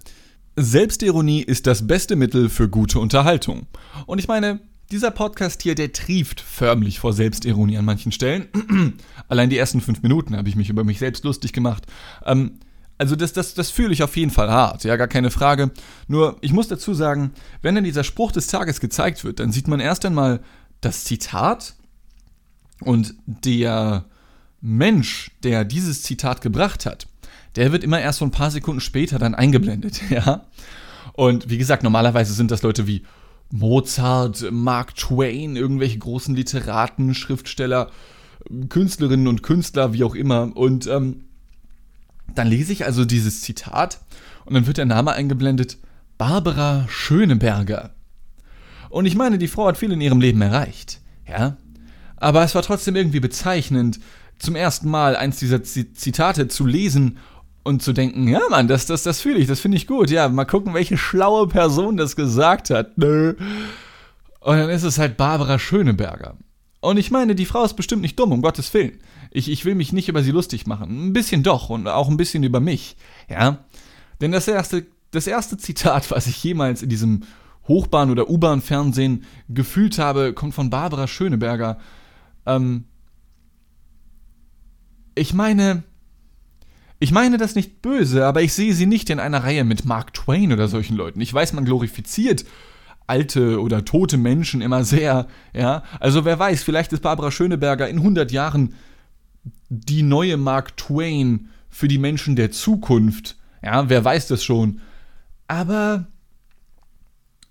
Selbstironie 0.55 1.41
ist 1.41 1.67
das 1.67 1.87
beste 1.87 2.15
Mittel 2.15 2.49
für 2.49 2.69
gute 2.69 2.99
Unterhaltung. 2.99 3.67
Und 4.05 4.19
ich 4.19 4.27
meine, 4.27 4.59
dieser 4.91 5.11
Podcast 5.11 5.61
hier, 5.61 5.75
der 5.75 5.93
trieft 5.93 6.41
förmlich 6.41 6.99
vor 6.99 7.13
Selbstironie 7.13 7.77
an 7.77 7.85
manchen 7.85 8.11
Stellen. 8.11 8.47
Allein 9.29 9.49
die 9.49 9.57
ersten 9.57 9.79
fünf 9.79 10.01
Minuten 10.01 10.35
habe 10.35 10.49
ich 10.49 10.57
mich 10.57 10.69
über 10.69 10.83
mich 10.83 10.99
selbst 10.99 11.23
lustig 11.23 11.53
gemacht. 11.53 11.85
Ähm, 12.25 12.59
also 13.01 13.15
das, 13.15 13.33
das, 13.33 13.55
das 13.55 13.71
fühle 13.71 13.93
ich 13.93 14.03
auf 14.03 14.15
jeden 14.15 14.29
Fall 14.29 14.51
hart, 14.51 14.83
ja, 14.83 14.95
gar 14.95 15.07
keine 15.07 15.31
Frage. 15.31 15.71
Nur, 16.07 16.37
ich 16.41 16.53
muss 16.53 16.67
dazu 16.67 16.93
sagen, 16.93 17.31
wenn 17.63 17.73
dann 17.73 17.83
dieser 17.83 18.03
Spruch 18.03 18.31
des 18.31 18.45
Tages 18.45 18.79
gezeigt 18.79 19.23
wird, 19.23 19.39
dann 19.39 19.51
sieht 19.51 19.67
man 19.67 19.79
erst 19.79 20.05
einmal 20.05 20.41
das 20.81 21.03
Zitat 21.03 21.73
und 22.81 23.15
der 23.25 24.05
Mensch, 24.61 25.31
der 25.41 25.65
dieses 25.65 26.03
Zitat 26.03 26.41
gebracht 26.41 26.85
hat, 26.85 27.07
der 27.55 27.71
wird 27.71 27.83
immer 27.83 27.99
erst 27.99 28.19
so 28.19 28.25
ein 28.25 28.29
paar 28.29 28.51
Sekunden 28.51 28.81
später 28.81 29.17
dann 29.17 29.33
eingeblendet, 29.33 29.99
ja. 30.11 30.45
Und 31.13 31.49
wie 31.49 31.57
gesagt, 31.57 31.81
normalerweise 31.81 32.35
sind 32.35 32.51
das 32.51 32.61
Leute 32.61 32.85
wie 32.85 33.01
Mozart, 33.49 34.45
Mark 34.51 34.95
Twain, 34.95 35.55
irgendwelche 35.55 35.97
großen 35.97 36.35
Literaten, 36.35 37.15
Schriftsteller, 37.15 37.89
Künstlerinnen 38.69 39.27
und 39.27 39.41
Künstler, 39.41 39.91
wie 39.91 40.03
auch 40.03 40.13
immer. 40.13 40.55
Und 40.55 40.85
ähm, 40.85 41.23
dann 42.35 42.47
lese 42.47 42.73
ich 42.73 42.85
also 42.85 43.05
dieses 43.05 43.41
Zitat 43.41 43.99
und 44.45 44.53
dann 44.53 44.67
wird 44.67 44.77
der 44.77 44.85
Name 44.85 45.11
eingeblendet 45.13 45.77
Barbara 46.17 46.85
Schöneberger. 46.89 47.91
Und 48.89 49.05
ich 49.05 49.15
meine, 49.15 49.37
die 49.37 49.47
Frau 49.47 49.67
hat 49.67 49.77
viel 49.77 49.91
in 49.91 50.01
ihrem 50.01 50.21
Leben 50.21 50.41
erreicht, 50.41 50.99
ja. 51.27 51.57
Aber 52.17 52.43
es 52.43 52.53
war 52.53 52.61
trotzdem 52.61 52.95
irgendwie 52.95 53.19
bezeichnend, 53.19 53.99
zum 54.37 54.55
ersten 54.55 54.89
Mal 54.89 55.15
eins 55.15 55.37
dieser 55.37 55.63
Zitate 55.63 56.47
zu 56.47 56.65
lesen 56.65 57.17
und 57.63 57.83
zu 57.83 57.93
denken, 57.93 58.27
ja 58.27 58.41
Mann, 58.49 58.67
das, 58.67 58.85
das, 58.85 59.03
das 59.03 59.21
fühle 59.21 59.37
ich, 59.37 59.47
das 59.47 59.59
finde 59.59 59.77
ich 59.77 59.87
gut. 59.87 60.09
Ja, 60.09 60.29
mal 60.29 60.45
gucken, 60.45 60.73
welche 60.73 60.97
schlaue 60.97 61.47
Person 61.47 61.97
das 61.97 62.15
gesagt 62.15 62.69
hat. 62.69 62.97
Nö. 62.97 63.35
Und 64.39 64.57
dann 64.57 64.69
ist 64.69 64.83
es 64.83 64.97
halt 64.97 65.17
Barbara 65.17 65.59
Schöneberger. 65.59 66.37
Und 66.81 66.97
ich 66.97 67.11
meine, 67.11 67.35
die 67.35 67.45
Frau 67.45 67.63
ist 67.63 67.75
bestimmt 67.75 68.01
nicht 68.01 68.19
dumm, 68.19 68.31
um 68.31 68.41
Gottes 68.41 68.73
Willen. 68.73 68.99
Ich, 69.29 69.49
ich 69.49 69.65
will 69.65 69.75
mich 69.75 69.93
nicht 69.93 70.09
über 70.09 70.23
sie 70.23 70.31
lustig 70.31 70.65
machen. 70.65 71.07
Ein 71.07 71.13
bisschen 71.13 71.43
doch 71.43 71.69
und 71.69 71.87
auch 71.87 72.09
ein 72.09 72.17
bisschen 72.17 72.43
über 72.43 72.59
mich. 72.59 72.97
Ja. 73.29 73.59
Denn 74.19 74.31
das 74.31 74.47
erste, 74.47 74.87
das 75.11 75.27
erste 75.27 75.57
Zitat, 75.57 76.09
was 76.09 76.25
ich 76.25 76.43
jemals 76.43 76.81
in 76.81 76.89
diesem 76.89 77.21
Hochbahn- 77.67 78.09
oder 78.09 78.29
U-Bahn-Fernsehen 78.29 79.25
gefühlt 79.47 79.99
habe, 79.99 80.33
kommt 80.33 80.55
von 80.55 80.71
Barbara 80.71 81.07
Schöneberger. 81.07 81.77
Ähm, 82.47 82.85
ich 85.13 85.35
meine, 85.35 85.83
ich 86.99 87.11
meine 87.11 87.37
das 87.37 87.53
nicht 87.53 87.83
böse, 87.83 88.25
aber 88.25 88.41
ich 88.41 88.53
sehe 88.53 88.73
sie 88.73 88.87
nicht 88.87 89.11
in 89.11 89.19
einer 89.19 89.43
Reihe 89.43 89.63
mit 89.63 89.85
Mark 89.85 90.15
Twain 90.15 90.51
oder 90.51 90.67
solchen 90.67 90.97
Leuten. 90.97 91.21
Ich 91.21 91.31
weiß, 91.31 91.53
man 91.53 91.65
glorifiziert 91.65 92.43
alte 93.11 93.61
oder 93.61 93.83
tote 93.83 94.17
Menschen 94.17 94.61
immer 94.61 94.85
sehr, 94.85 95.27
ja. 95.53 95.83
Also 95.99 96.23
wer 96.23 96.39
weiß, 96.39 96.63
vielleicht 96.63 96.93
ist 96.93 97.03
Barbara 97.03 97.29
Schöneberger 97.29 97.89
in 97.89 97.97
100 97.97 98.31
Jahren 98.31 98.73
die 99.69 100.01
neue 100.01 100.37
Mark 100.37 100.77
Twain 100.77 101.49
für 101.69 101.89
die 101.89 101.97
Menschen 101.97 102.37
der 102.37 102.51
Zukunft. 102.51 103.35
Ja, 103.61 103.89
wer 103.89 104.03
weiß 104.03 104.27
das 104.27 104.43
schon. 104.43 104.79
Aber 105.47 106.07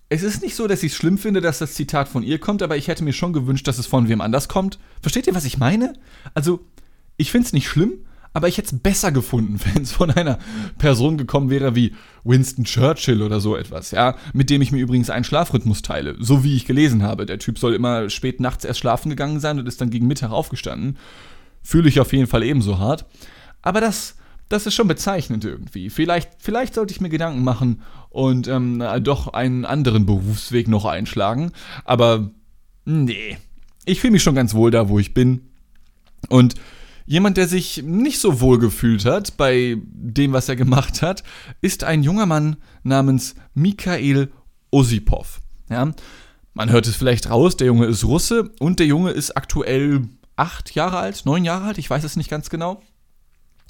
es 0.09 0.23
ist 0.23 0.41
nicht 0.41 0.55
so, 0.55 0.67
dass 0.67 0.81
ich 0.83 0.93
es 0.93 0.97
schlimm 0.97 1.19
finde, 1.19 1.41
dass 1.41 1.59
das 1.59 1.75
Zitat 1.75 2.09
von 2.09 2.23
ihr 2.23 2.39
kommt, 2.39 2.63
aber 2.63 2.75
ich 2.75 2.87
hätte 2.87 3.03
mir 3.03 3.13
schon 3.13 3.31
gewünscht, 3.31 3.67
dass 3.67 3.77
es 3.77 3.85
von 3.85 4.09
wem 4.09 4.19
anders 4.19 4.47
kommt. 4.47 4.79
Versteht 5.01 5.27
ihr, 5.27 5.35
was 5.35 5.45
ich 5.45 5.59
meine? 5.59 5.93
Also, 6.33 6.65
ich 7.17 7.31
finde 7.31 7.45
es 7.45 7.53
nicht 7.53 7.67
schlimm, 7.67 7.93
aber 8.33 8.47
ich 8.47 8.57
hätte 8.57 8.75
es 8.75 8.81
besser 8.81 9.11
gefunden, 9.11 9.59
wenn 9.73 9.83
es 9.83 9.91
von 9.91 10.11
einer 10.11 10.39
Person 10.77 11.17
gekommen 11.17 11.49
wäre 11.49 11.75
wie 11.75 11.93
Winston 12.23 12.65
Churchill 12.65 13.21
oder 13.21 13.39
so 13.39 13.55
etwas, 13.55 13.91
ja, 13.91 14.15
mit 14.33 14.49
dem 14.49 14.61
ich 14.61 14.71
mir 14.71 14.79
übrigens 14.79 15.09
einen 15.09 15.23
Schlafrhythmus 15.23 15.81
teile, 15.81 16.15
so 16.19 16.43
wie 16.43 16.55
ich 16.55 16.65
gelesen 16.65 17.03
habe. 17.03 17.25
Der 17.25 17.39
Typ 17.39 17.59
soll 17.59 17.73
immer 17.73 18.09
spät 18.09 18.39
nachts 18.39 18.65
erst 18.65 18.79
schlafen 18.79 19.09
gegangen 19.09 19.39
sein 19.39 19.59
und 19.59 19.67
ist 19.67 19.81
dann 19.81 19.89
gegen 19.89 20.07
Mittag 20.07 20.31
aufgestanden. 20.31 20.97
Fühle 21.63 21.89
ich 21.89 21.99
auf 21.99 22.13
jeden 22.13 22.27
Fall 22.27 22.43
ebenso 22.43 22.79
hart. 22.79 23.05
Aber 23.61 23.81
das, 23.81 24.15
das 24.49 24.65
ist 24.65 24.73
schon 24.73 24.87
bezeichnend 24.87 25.45
irgendwie. 25.45 25.89
Vielleicht, 25.89 26.31
vielleicht 26.39 26.73
sollte 26.73 26.93
ich 26.93 27.01
mir 27.01 27.09
Gedanken 27.09 27.43
machen 27.43 27.81
und 28.09 28.47
ähm, 28.47 28.83
doch 29.01 29.27
einen 29.27 29.65
anderen 29.65 30.05
Berufsweg 30.05 30.67
noch 30.67 30.85
einschlagen. 30.85 31.51
Aber 31.85 32.31
nee, 32.85 33.37
ich 33.85 33.99
fühle 33.99 34.11
mich 34.11 34.23
schon 34.23 34.35
ganz 34.35 34.53
wohl 34.53 34.71
da, 34.71 34.89
wo 34.89 34.99
ich 34.99 35.13
bin. 35.13 35.41
Und 36.29 36.55
jemand, 37.11 37.35
der 37.35 37.49
sich 37.49 37.83
nicht 37.83 38.19
so 38.19 38.39
wohl 38.39 38.57
gefühlt 38.57 39.03
hat 39.03 39.35
bei 39.35 39.77
dem, 39.85 40.31
was 40.31 40.47
er 40.47 40.55
gemacht 40.55 41.01
hat, 41.01 41.23
ist 41.59 41.83
ein 41.83 42.03
junger 42.03 42.25
Mann 42.25 42.55
namens 42.83 43.35
Mikhail 43.53 44.31
Osipov. 44.71 45.41
Ja, 45.69 45.91
man 46.53 46.69
hört 46.69 46.87
es 46.87 46.95
vielleicht 46.95 47.29
raus, 47.29 47.57
der 47.57 47.67
Junge 47.67 47.87
ist 47.87 48.05
Russe 48.05 48.51
und 48.59 48.79
der 48.79 48.87
Junge 48.87 49.11
ist 49.11 49.35
aktuell 49.35 50.07
acht 50.37 50.73
Jahre 50.73 50.99
alt, 50.99 51.23
neun 51.25 51.43
Jahre 51.43 51.65
alt, 51.65 51.77
ich 51.77 51.89
weiß 51.89 52.05
es 52.05 52.15
nicht 52.15 52.29
ganz 52.29 52.49
genau. 52.49 52.81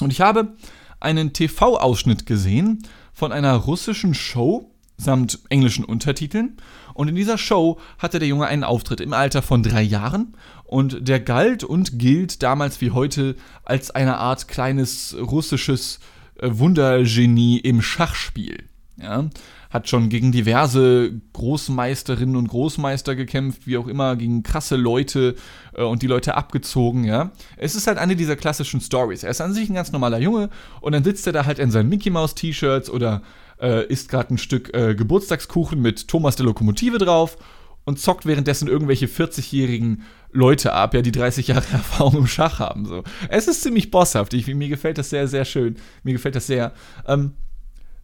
Und 0.04 0.12
ich 0.12 0.22
habe 0.22 0.56
einen 1.00 1.34
TV-Ausschnitt 1.34 2.28
gesehen 2.28 2.84
von 3.12 3.32
einer 3.32 3.56
russischen 3.56 4.14
Show 4.14 4.72
samt 5.02 5.40
englischen 5.50 5.84
Untertiteln. 5.84 6.58
Und 6.94 7.08
in 7.08 7.16
dieser 7.16 7.38
Show 7.38 7.80
hatte 7.98 8.20
der 8.20 8.28
Junge 8.28 8.46
einen 8.46 8.64
Auftritt 8.64 9.02
im 9.02 9.14
Alter 9.14 9.42
von 9.42 9.64
drei 9.64 9.82
Jahren 9.82 10.36
Und 10.72 11.10
der 11.10 11.20
galt 11.20 11.66
und 11.66 12.00
gilt 12.00 12.42
damals 12.44 12.80
wie 12.80 12.92
heute 12.92 13.36
als 13.66 13.92
eine 13.92 14.20
Art 14.20 14.48
kleines 14.48 15.14
russisches 15.20 16.00
äh, 16.40 16.48
Wundergenie 16.50 17.58
im 17.58 17.82
Schachspiel. 17.82 18.64
Ja? 18.96 19.30
Hat 19.70 19.90
schon 19.90 20.08
gegen 20.08 20.32
diverse 20.32 21.12
Großmeisterinnen 21.34 22.38
und 22.38 22.48
Großmeister 22.48 23.18
gekämpft, 23.18 23.68
wie 23.68 23.76
auch 23.76 23.88
immer, 23.88 24.16
gegen 24.16 24.44
krasse 24.44 24.78
Leute 24.78 25.36
äh, 25.74 25.84
und 25.84 26.04
die 26.04 26.08
Leute 26.08 26.36
abgezogen, 26.36 27.04
ja. 27.04 27.32
Es 27.58 27.76
ist 27.76 27.88
halt 27.88 27.98
eine 27.98 28.16
dieser 28.16 28.38
klassischen 28.38 28.80
Stories. 28.80 29.24
Er 29.24 29.32
ist 29.32 29.42
an 29.42 29.54
sich 29.54 29.70
ein 29.70 29.76
ganz 29.76 29.92
normaler 29.92 30.20
Junge 30.20 30.50
und 30.80 30.94
dann 30.94 31.04
sitzt 31.04 31.28
er 31.28 31.34
da 31.34 31.46
halt 31.46 31.60
in 31.60 31.72
seinen 31.72 31.90
Mickey 31.90 32.12
Mouse 32.12 32.34
T-Shirts 32.34 32.90
oder 32.90 33.24
äh, 33.62 33.86
isst 33.88 34.08
gerade 34.08 34.36
ein 34.36 34.38
Stück 34.38 34.74
äh, 34.74 34.96
Geburtstagskuchen 34.96 35.82
mit 35.82 36.08
Thomas 36.08 36.38
der 36.38 36.46
Lokomotive 36.46 36.98
drauf 36.98 37.38
und 37.84 38.00
zockt 38.00 38.26
währenddessen 38.26 38.68
irgendwelche 38.68 39.08
40-jährigen 39.08 40.04
Leute 40.34 40.74
ab, 40.74 40.94
ja, 40.94 41.02
die 41.02 41.12
30 41.12 41.48
Jahre 41.48 41.66
Erfahrung 41.72 42.18
im 42.18 42.28
Schach 42.28 42.60
haben. 42.60 42.86
So. 42.86 43.04
Es 43.30 43.48
ist 43.48 43.62
ziemlich 43.62 43.92
bosshaft. 43.92 44.34
Ich, 44.34 44.48
mir 44.48 44.70
gefällt 44.70 44.98
das 44.98 45.10
sehr, 45.10 45.28
sehr 45.28 45.46
schön. 45.46 45.76
Mir 46.04 46.14
gefällt 46.14 46.36
das 46.36 46.48
sehr. 46.48 46.74
Ähm, 47.08 47.34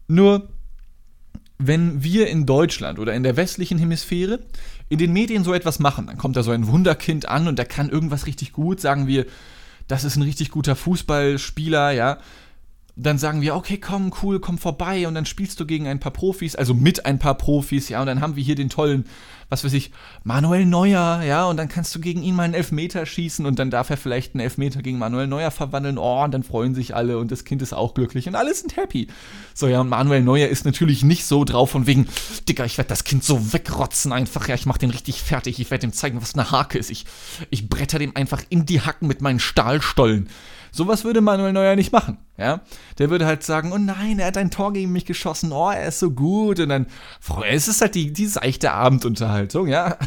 nur, 0.06 0.48
wenn 1.58 2.02
wir 2.02 2.28
in 2.28 2.46
Deutschland 2.46 2.98
oder 2.98 3.14
in 3.14 3.22
der 3.22 3.36
westlichen 3.36 3.78
Hemisphäre 3.78 4.40
in 4.88 4.98
den 4.98 5.12
Medien 5.12 5.44
so 5.44 5.52
etwas 5.52 5.78
machen, 5.78 6.06
dann 6.06 6.16
kommt 6.16 6.36
da 6.36 6.42
so 6.42 6.50
ein 6.50 6.66
Wunderkind 6.66 7.28
an 7.28 7.48
und 7.48 7.58
der 7.58 7.66
kann 7.66 7.90
irgendwas 7.90 8.26
richtig 8.26 8.52
gut, 8.52 8.80
sagen 8.80 9.06
wir, 9.06 9.26
das 9.86 10.04
ist 10.04 10.16
ein 10.16 10.22
richtig 10.22 10.50
guter 10.50 10.76
Fußballspieler, 10.76 11.90
ja 11.92 12.18
dann 13.00 13.16
sagen 13.16 13.42
wir, 13.42 13.54
okay, 13.54 13.78
komm, 13.78 14.12
cool, 14.22 14.40
komm 14.40 14.58
vorbei 14.58 15.06
und 15.06 15.14
dann 15.14 15.24
spielst 15.24 15.60
du 15.60 15.66
gegen 15.66 15.86
ein 15.86 16.00
paar 16.00 16.12
Profis, 16.12 16.56
also 16.56 16.74
mit 16.74 17.06
ein 17.06 17.20
paar 17.20 17.36
Profis, 17.36 17.88
ja, 17.88 18.00
und 18.00 18.06
dann 18.06 18.20
haben 18.20 18.34
wir 18.34 18.42
hier 18.42 18.56
den 18.56 18.70
tollen, 18.70 19.04
was 19.48 19.62
weiß 19.62 19.72
ich, 19.74 19.92
Manuel 20.24 20.66
Neuer, 20.66 21.22
ja, 21.22 21.46
und 21.46 21.58
dann 21.58 21.68
kannst 21.68 21.94
du 21.94 22.00
gegen 22.00 22.24
ihn 22.24 22.34
mal 22.34 22.42
einen 22.42 22.54
Elfmeter 22.54 23.06
schießen 23.06 23.46
und 23.46 23.60
dann 23.60 23.70
darf 23.70 23.88
er 23.90 23.96
vielleicht 23.96 24.34
einen 24.34 24.40
Elfmeter 24.40 24.82
gegen 24.82 24.98
Manuel 24.98 25.28
Neuer 25.28 25.52
verwandeln, 25.52 25.96
oh, 25.96 26.24
und 26.24 26.34
dann 26.34 26.42
freuen 26.42 26.74
sich 26.74 26.96
alle 26.96 27.18
und 27.18 27.30
das 27.30 27.44
Kind 27.44 27.62
ist 27.62 27.72
auch 27.72 27.94
glücklich 27.94 28.26
und 28.26 28.34
alle 28.34 28.52
sind 28.52 28.76
happy. 28.76 29.06
So, 29.54 29.68
ja, 29.68 29.80
und 29.80 29.88
Manuel 29.88 30.22
Neuer 30.22 30.48
ist 30.48 30.64
natürlich 30.64 31.04
nicht 31.04 31.24
so 31.24 31.44
drauf 31.44 31.70
von 31.70 31.86
wegen, 31.86 32.08
Digga, 32.48 32.64
ich 32.64 32.78
werde 32.78 32.88
das 32.88 33.04
Kind 33.04 33.22
so 33.22 33.52
wegrotzen 33.52 34.12
einfach, 34.12 34.48
ja, 34.48 34.56
ich 34.56 34.66
mach 34.66 34.76
den 34.76 34.90
richtig 34.90 35.22
fertig, 35.22 35.60
ich 35.60 35.70
werde 35.70 35.86
ihm 35.86 35.92
zeigen, 35.92 36.20
was 36.20 36.34
eine 36.34 36.50
Hake 36.50 36.76
ist, 36.76 36.90
ich, 36.90 37.06
ich 37.50 37.68
bretter 37.68 38.00
dem 38.00 38.16
einfach 38.16 38.42
in 38.48 38.66
die 38.66 38.80
Hacken 38.80 39.06
mit 39.06 39.22
meinen 39.22 39.38
Stahlstollen. 39.38 40.28
Sowas 40.72 41.04
würde 41.04 41.20
Manuel 41.20 41.52
Neuer 41.52 41.76
nicht 41.76 41.92
machen. 41.92 42.18
Ja? 42.38 42.60
Der 42.98 43.10
würde 43.10 43.26
halt 43.26 43.42
sagen, 43.42 43.72
oh 43.72 43.78
nein, 43.78 44.18
er 44.18 44.28
hat 44.28 44.36
ein 44.36 44.50
Tor 44.50 44.72
gegen 44.72 44.92
mich 44.92 45.04
geschossen, 45.04 45.52
oh, 45.52 45.70
er 45.70 45.88
ist 45.88 45.98
so 45.98 46.10
gut. 46.10 46.60
Und 46.60 46.68
dann, 46.68 46.86
es 47.50 47.68
ist 47.68 47.80
halt 47.80 47.94
die, 47.94 48.12
die 48.12 48.26
seichte 48.26 48.72
Abendunterhaltung, 48.72 49.66
ja. 49.66 49.96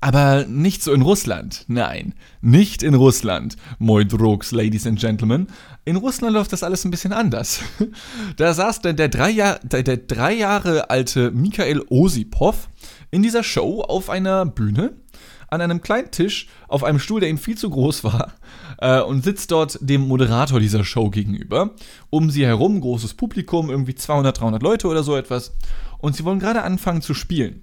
Aber 0.00 0.44
nicht 0.44 0.82
so 0.82 0.92
in 0.92 1.00
Russland. 1.00 1.64
Nein, 1.68 2.14
nicht 2.42 2.82
in 2.82 2.94
Russland, 2.94 3.56
moi 3.78 4.04
drogs, 4.04 4.52
Ladies 4.52 4.86
and 4.86 5.00
Gentlemen. 5.00 5.48
In 5.84 5.96
Russland 5.96 6.34
läuft 6.34 6.52
das 6.52 6.62
alles 6.62 6.84
ein 6.84 6.90
bisschen 6.90 7.12
anders. 7.12 7.60
Da 8.36 8.52
saß 8.52 8.82
der, 8.82 8.92
der, 8.92 9.08
drei, 9.08 9.30
Jahr, 9.30 9.58
der, 9.62 9.82
der 9.82 9.96
drei 9.96 10.34
Jahre 10.34 10.90
alte 10.90 11.30
Mikhail 11.30 11.82
Osipov 11.88 12.68
in 13.10 13.22
dieser 13.22 13.42
Show 13.42 13.80
auf 13.80 14.10
einer 14.10 14.44
Bühne 14.44 14.92
an 15.48 15.60
einem 15.60 15.80
kleinen 15.80 16.10
Tisch 16.10 16.48
auf 16.68 16.84
einem 16.84 16.98
Stuhl, 16.98 17.20
der 17.20 17.28
ihm 17.28 17.38
viel 17.38 17.56
zu 17.56 17.70
groß 17.70 18.04
war, 18.04 18.32
äh, 18.78 19.00
und 19.00 19.24
sitzt 19.24 19.50
dort 19.50 19.78
dem 19.80 20.02
Moderator 20.08 20.60
dieser 20.60 20.84
Show 20.84 21.10
gegenüber. 21.10 21.70
Um 22.10 22.30
sie 22.30 22.46
herum 22.46 22.80
großes 22.80 23.14
Publikum, 23.14 23.70
irgendwie 23.70 23.94
200, 23.94 24.40
300 24.40 24.62
Leute 24.62 24.88
oder 24.88 25.02
so 25.02 25.16
etwas. 25.16 25.54
Und 25.98 26.16
sie 26.16 26.24
wollen 26.24 26.38
gerade 26.38 26.62
anfangen 26.62 27.02
zu 27.02 27.14
spielen. 27.14 27.62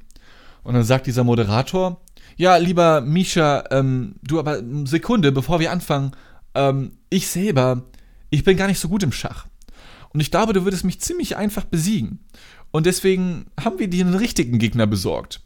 Und 0.63 0.74
dann 0.74 0.84
sagt 0.84 1.08
dieser 1.08 1.24
Moderator, 1.24 2.01
ja, 2.36 2.58
lieber 2.58 3.01
Misha, 3.01 3.63
ähm, 3.72 4.15
du 4.24 4.39
aber 4.39 4.62
Sekunde, 4.86 5.32
bevor 5.32 5.60
wir 5.60 5.72
anfangen, 5.72 6.12
ähm, 6.55 6.93
ich 7.10 7.27
selber, 7.27 7.84
ich 8.29 8.43
bin 8.43 8.58
gar 8.58 8.67
nicht 8.67 8.79
so 8.79 8.89
gut 8.89 9.03
im 9.03 9.12
Schach. 9.12 9.46
Und 10.13 10.20
ich 10.20 10.32
glaube, 10.32 10.53
du 10.53 10.63
würdest 10.63 10.84
mich 10.84 11.01
ziemlich 11.01 11.38
einfach 11.38 11.65
besiegen. 11.65 12.20
Und 12.72 12.86
deswegen 12.86 13.48
haben 13.60 13.77
wir 13.77 13.88
dir 13.88 14.05
einen 14.05 14.15
richtigen 14.15 14.58
Gegner 14.58 14.88
besorgt 14.88 15.41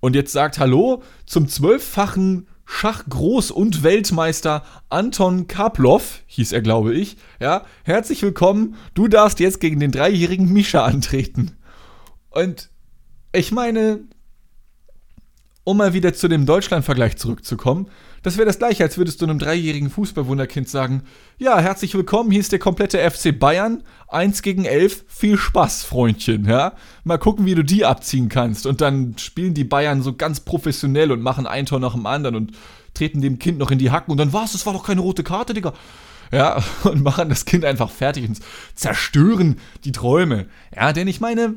und 0.00 0.14
jetzt 0.14 0.32
sagt 0.32 0.58
Hallo 0.58 1.02
zum 1.26 1.46
zwölffachen 1.48 2.48
Schachgroß- 2.70 3.52
und 3.52 3.82
Weltmeister 3.82 4.64
Anton 4.88 5.48
Kaplov, 5.48 6.22
hieß 6.26 6.52
er, 6.52 6.62
glaube 6.62 6.94
ich. 6.94 7.16
Ja, 7.40 7.66
herzlich 7.82 8.22
willkommen. 8.22 8.76
Du 8.94 9.08
darfst 9.08 9.40
jetzt 9.40 9.60
gegen 9.60 9.80
den 9.80 9.90
dreijährigen 9.90 10.50
Mischa 10.50 10.84
antreten. 10.84 11.58
Und 12.30 12.70
ich 13.32 13.50
meine, 13.50 14.00
um 15.64 15.78
mal 15.78 15.92
wieder 15.92 16.14
zu 16.14 16.28
dem 16.28 16.46
Deutschland-Vergleich 16.46 17.16
zurückzukommen, 17.16 17.88
das 18.22 18.36
wäre 18.36 18.46
das 18.46 18.58
gleiche, 18.58 18.84
als 18.84 18.98
würdest 18.98 19.20
du 19.20 19.26
einem 19.26 19.38
dreijährigen 19.38 19.88
Fußballwunderkind 19.88 20.68
sagen, 20.68 21.02
ja, 21.38 21.58
herzlich 21.58 21.94
willkommen, 21.94 22.30
hier 22.30 22.40
ist 22.40 22.52
der 22.52 22.58
komplette 22.58 22.98
FC 22.98 23.38
Bayern, 23.38 23.82
1 24.08 24.42
gegen 24.42 24.66
11, 24.66 25.04
viel 25.08 25.38
Spaß, 25.38 25.84
Freundchen, 25.84 26.44
ja. 26.44 26.74
Mal 27.04 27.18
gucken, 27.18 27.46
wie 27.46 27.54
du 27.54 27.64
die 27.64 27.84
abziehen 27.84 28.28
kannst. 28.28 28.66
Und 28.66 28.80
dann 28.80 29.16
spielen 29.16 29.54
die 29.54 29.64
Bayern 29.64 30.02
so 30.02 30.14
ganz 30.14 30.40
professionell 30.40 31.12
und 31.12 31.22
machen 31.22 31.46
ein 31.46 31.66
Tor 31.66 31.80
nach 31.80 31.94
dem 31.94 32.06
anderen 32.06 32.36
und 32.36 32.52
treten 32.92 33.22
dem 33.22 33.38
Kind 33.38 33.58
noch 33.58 33.70
in 33.70 33.78
die 33.78 33.90
Hacken 33.90 34.10
und 34.10 34.18
dann, 34.18 34.32
was, 34.32 34.52
das 34.52 34.66
war 34.66 34.72
doch 34.74 34.84
keine 34.84 35.00
rote 35.00 35.22
Karte, 35.22 35.54
Digga. 35.54 35.72
Ja, 36.30 36.62
und 36.84 37.02
machen 37.02 37.30
das 37.30 37.46
Kind 37.46 37.64
einfach 37.64 37.90
fertig 37.90 38.28
und 38.28 38.38
zerstören 38.74 39.56
die 39.84 39.92
Träume. 39.92 40.46
Ja, 40.74 40.92
denn 40.92 41.08
ich 41.08 41.20
meine, 41.20 41.56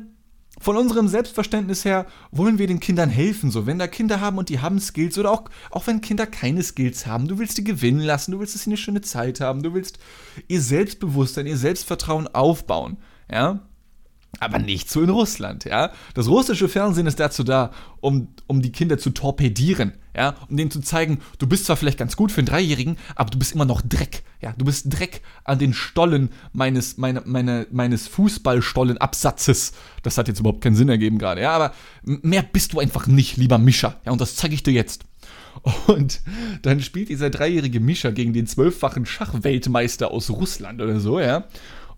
von 0.60 0.76
unserem 0.76 1.08
Selbstverständnis 1.08 1.84
her 1.84 2.06
wollen 2.30 2.58
wir 2.58 2.66
den 2.66 2.80
Kindern 2.80 3.10
helfen. 3.10 3.50
So, 3.50 3.66
wenn 3.66 3.78
da 3.78 3.86
Kinder 3.86 4.20
haben 4.20 4.38
und 4.38 4.48
die 4.48 4.60
haben 4.60 4.78
Skills 4.80 5.18
oder 5.18 5.32
auch, 5.32 5.44
auch 5.70 5.86
wenn 5.86 6.00
Kinder 6.00 6.26
keine 6.26 6.62
Skills 6.62 7.06
haben, 7.06 7.28
du 7.28 7.38
willst 7.38 7.58
die 7.58 7.64
gewinnen 7.64 8.00
lassen, 8.00 8.32
du 8.32 8.40
willst, 8.40 8.54
dass 8.54 8.62
sie 8.62 8.70
eine 8.70 8.76
schöne 8.76 9.00
Zeit 9.00 9.40
haben, 9.40 9.62
du 9.62 9.74
willst 9.74 9.98
ihr 10.48 10.60
Selbstbewusstsein, 10.60 11.46
ihr 11.46 11.56
Selbstvertrauen 11.56 12.28
aufbauen. 12.28 12.98
Ja, 13.30 13.60
aber 14.40 14.58
nicht 14.58 14.90
so 14.90 15.02
in 15.02 15.10
Russland, 15.10 15.64
ja. 15.64 15.92
Das 16.14 16.28
russische 16.28 16.68
Fernsehen 16.68 17.06
ist 17.06 17.20
dazu 17.20 17.44
da, 17.44 17.70
um, 18.00 18.28
um 18.46 18.62
die 18.62 18.72
Kinder 18.72 18.98
zu 18.98 19.10
torpedieren, 19.10 19.94
ja, 20.16 20.34
um 20.48 20.56
denen 20.56 20.70
zu 20.70 20.80
zeigen, 20.80 21.20
du 21.38 21.46
bist 21.46 21.66
zwar 21.66 21.76
vielleicht 21.76 21.98
ganz 21.98 22.16
gut 22.16 22.32
für 22.32 22.38
einen 22.38 22.46
Dreijährigen, 22.46 22.96
aber 23.14 23.30
du 23.30 23.38
bist 23.38 23.54
immer 23.54 23.64
noch 23.64 23.82
Dreck, 23.82 24.22
ja. 24.40 24.54
Du 24.56 24.64
bist 24.64 24.92
Dreck 24.92 25.22
an 25.44 25.58
den 25.58 25.72
Stollen 25.72 26.30
meines, 26.52 26.96
meine, 26.96 27.22
meine, 27.24 27.66
meines 27.70 28.08
Fußballstollenabsatzes. 28.08 29.72
Das 30.02 30.18
hat 30.18 30.28
jetzt 30.28 30.40
überhaupt 30.40 30.60
keinen 30.60 30.76
Sinn 30.76 30.88
ergeben 30.88 31.18
gerade, 31.18 31.42
ja, 31.42 31.52
aber 31.52 31.72
mehr 32.02 32.42
bist 32.42 32.72
du 32.72 32.80
einfach 32.80 33.06
nicht, 33.06 33.36
lieber 33.36 33.58
Mischa, 33.58 34.00
ja, 34.04 34.12
und 34.12 34.20
das 34.20 34.36
zeige 34.36 34.54
ich 34.54 34.62
dir 34.62 34.72
jetzt. 34.72 35.04
Und 35.86 36.20
dann 36.62 36.80
spielt 36.80 37.08
dieser 37.08 37.30
dreijährige 37.30 37.80
Mischa 37.80 38.10
gegen 38.10 38.32
den 38.32 38.46
zwölffachen 38.46 39.06
Schachweltmeister 39.06 40.10
aus 40.10 40.30
Russland 40.30 40.82
oder 40.82 41.00
so, 41.00 41.20
ja. 41.20 41.44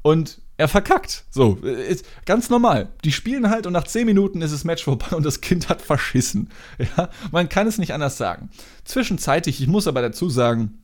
Und 0.02 0.38
er 0.56 0.68
verkackt. 0.68 1.24
So, 1.30 1.56
ist 1.56 2.04
ganz 2.24 2.48
normal. 2.48 2.88
Die 3.04 3.12
spielen 3.12 3.50
halt 3.50 3.66
und 3.66 3.74
nach 3.74 3.84
10 3.84 4.06
Minuten 4.06 4.40
ist 4.42 4.52
das 4.52 4.64
Match 4.64 4.84
vorbei 4.84 5.14
und 5.14 5.24
das 5.24 5.40
Kind 5.40 5.68
hat 5.68 5.82
verschissen. 5.82 6.50
Ja, 6.78 7.10
man 7.30 7.48
kann 7.48 7.66
es 7.66 7.78
nicht 7.78 7.92
anders 7.92 8.16
sagen. 8.16 8.50
Zwischenzeitlich, 8.84 9.60
ich 9.60 9.68
muss 9.68 9.86
aber 9.86 10.02
dazu 10.02 10.30
sagen, 10.30 10.78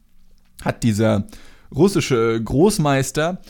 hat 0.63 0.83
dieser 0.83 1.27
russische 1.75 2.43
Großmeister 2.43 3.41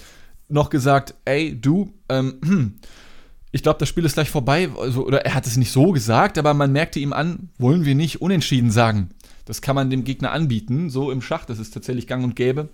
noch 0.48 0.70
gesagt, 0.70 1.14
ey, 1.24 1.58
du, 1.58 1.92
ähm, 2.08 2.78
ich 3.52 3.62
glaube, 3.62 3.78
das 3.78 3.88
Spiel 3.88 4.04
ist 4.04 4.14
gleich 4.14 4.30
vorbei. 4.30 4.68
Also, 4.78 5.04
oder 5.06 5.24
er 5.24 5.34
hat 5.34 5.46
es 5.46 5.56
nicht 5.56 5.72
so 5.72 5.92
gesagt, 5.92 6.38
aber 6.38 6.54
man 6.54 6.72
merkte 6.72 7.00
ihm 7.00 7.12
an, 7.12 7.50
wollen 7.58 7.84
wir 7.84 7.94
nicht 7.94 8.20
unentschieden 8.20 8.70
sagen. 8.70 9.10
Das 9.44 9.60
kann 9.60 9.74
man 9.74 9.90
dem 9.90 10.04
Gegner 10.04 10.30
anbieten, 10.30 10.88
so 10.88 11.10
im 11.10 11.20
Schach, 11.20 11.44
das 11.44 11.58
ist 11.58 11.74
tatsächlich 11.74 12.06
gang 12.06 12.22
und 12.22 12.36
gäbe, 12.36 12.68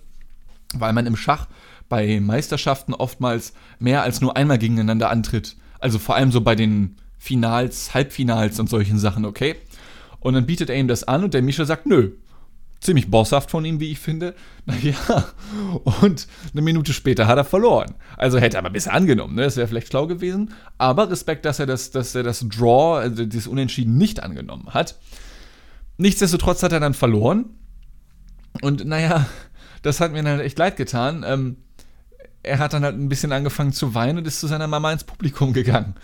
weil 0.75 0.93
man 0.93 1.07
im 1.07 1.17
Schach 1.17 1.49
bei 1.89 2.21
Meisterschaften 2.21 2.95
oftmals 2.95 3.53
mehr 3.79 4.03
als 4.03 4.21
nur 4.21 4.37
einmal 4.37 4.59
gegeneinander 4.59 5.11
antritt. 5.11 5.57
Also 5.79 5.99
vor 5.99 6.17
allem 6.17 6.33
so 6.33 6.41
bei 6.41 6.55
den 6.55 6.97
Finals, 7.19 7.95
Halbfinals 7.95 8.61
und 8.61 8.69
solchen 8.69 8.99
Sachen, 8.99 9.25
okay? 9.25 9.57
Und 10.21 10.35
dann 10.35 10.47
bietet 10.47 10.71
er 10.71 10.77
ihm 10.77 10.89
das 10.89 11.05
an 11.05 11.25
und 11.25 11.35
der 11.35 11.43
Mischa 11.43 11.65
sagt, 11.65 11.87
nö. 11.87 12.13
Ziemlich 12.81 13.11
bosshaft 13.11 13.51
von 13.51 13.65
ihm, 13.65 13.81
wie 13.81 13.91
ich 13.91 13.99
finde. 13.99 14.35
Naja, 14.67 15.25
und 16.03 16.29
eine 16.53 16.61
Minute 16.61 16.93
später 16.93 17.27
hat 17.27 17.39
er 17.39 17.45
verloren. 17.45 17.95
Also 18.19 18.39
hätte 18.39 18.59
er 18.59 18.61
aber 18.61 18.71
bisher 18.71 18.93
angenommen, 18.93 19.35
ne? 19.35 19.43
Das 19.43 19.57
wäre 19.57 19.67
vielleicht 19.67 19.89
schlau 19.89 20.07
gewesen. 20.07 20.53
Aber 20.77 21.11
Respekt, 21.11 21.47
dass 21.47 21.59
er 21.59 21.65
das, 21.65 21.91
dass 21.91 22.15
er 22.15 22.23
das 22.23 22.47
Draw, 22.47 22.99
also 22.99 23.25
dieses 23.25 23.47
Unentschieden 23.47 23.97
nicht 23.97 24.23
angenommen 24.23 24.69
hat. 24.75 24.97
Nichtsdestotrotz 25.97 26.63
hat 26.63 26.73
er 26.73 26.81
dann 26.81 26.93
verloren. 26.93 27.47
Und 28.61 28.85
naja, 28.85 29.27
das 29.83 30.01
hat 30.01 30.13
mir 30.13 30.23
dann 30.23 30.41
echt 30.41 30.59
leid 30.59 30.77
getan. 30.77 31.25
Ähm, 31.27 31.57
er 32.43 32.59
hat 32.59 32.73
dann 32.73 32.85
halt 32.85 32.97
ein 32.97 33.09
bisschen 33.09 33.33
angefangen 33.33 33.73
zu 33.73 33.95
weinen 33.95 34.19
und 34.19 34.27
ist 34.27 34.41
zu 34.41 34.47
seiner 34.47 34.67
Mama 34.67 34.93
ins 34.93 35.05
Publikum 35.05 35.53
gegangen. 35.53 35.95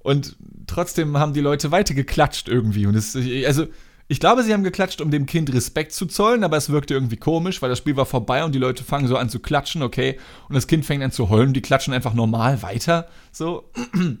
Und 0.00 0.36
trotzdem 0.66 1.16
haben 1.16 1.32
die 1.32 1.40
Leute 1.40 1.70
weiter 1.70 1.94
geklatscht 1.94 2.48
irgendwie. 2.48 2.86
Und 2.86 2.94
es, 2.94 3.16
also, 3.46 3.66
ich 4.06 4.20
glaube, 4.20 4.42
sie 4.42 4.52
haben 4.52 4.64
geklatscht, 4.64 5.00
um 5.00 5.10
dem 5.10 5.24
Kind 5.24 5.52
Respekt 5.54 5.92
zu 5.92 6.04
zollen, 6.06 6.44
aber 6.44 6.58
es 6.58 6.68
wirkte 6.68 6.92
irgendwie 6.92 7.16
komisch, 7.16 7.62
weil 7.62 7.70
das 7.70 7.78
Spiel 7.78 7.96
war 7.96 8.04
vorbei 8.04 8.44
und 8.44 8.54
die 8.54 8.58
Leute 8.58 8.84
fangen 8.84 9.08
so 9.08 9.16
an 9.16 9.30
zu 9.30 9.38
klatschen, 9.40 9.82
okay. 9.82 10.18
Und 10.48 10.54
das 10.54 10.66
Kind 10.66 10.84
fängt 10.84 11.02
an 11.02 11.10
zu 11.10 11.30
heulen, 11.30 11.54
die 11.54 11.62
klatschen 11.62 11.94
einfach 11.94 12.12
normal 12.12 12.62
weiter. 12.62 13.08
So. 13.32 13.70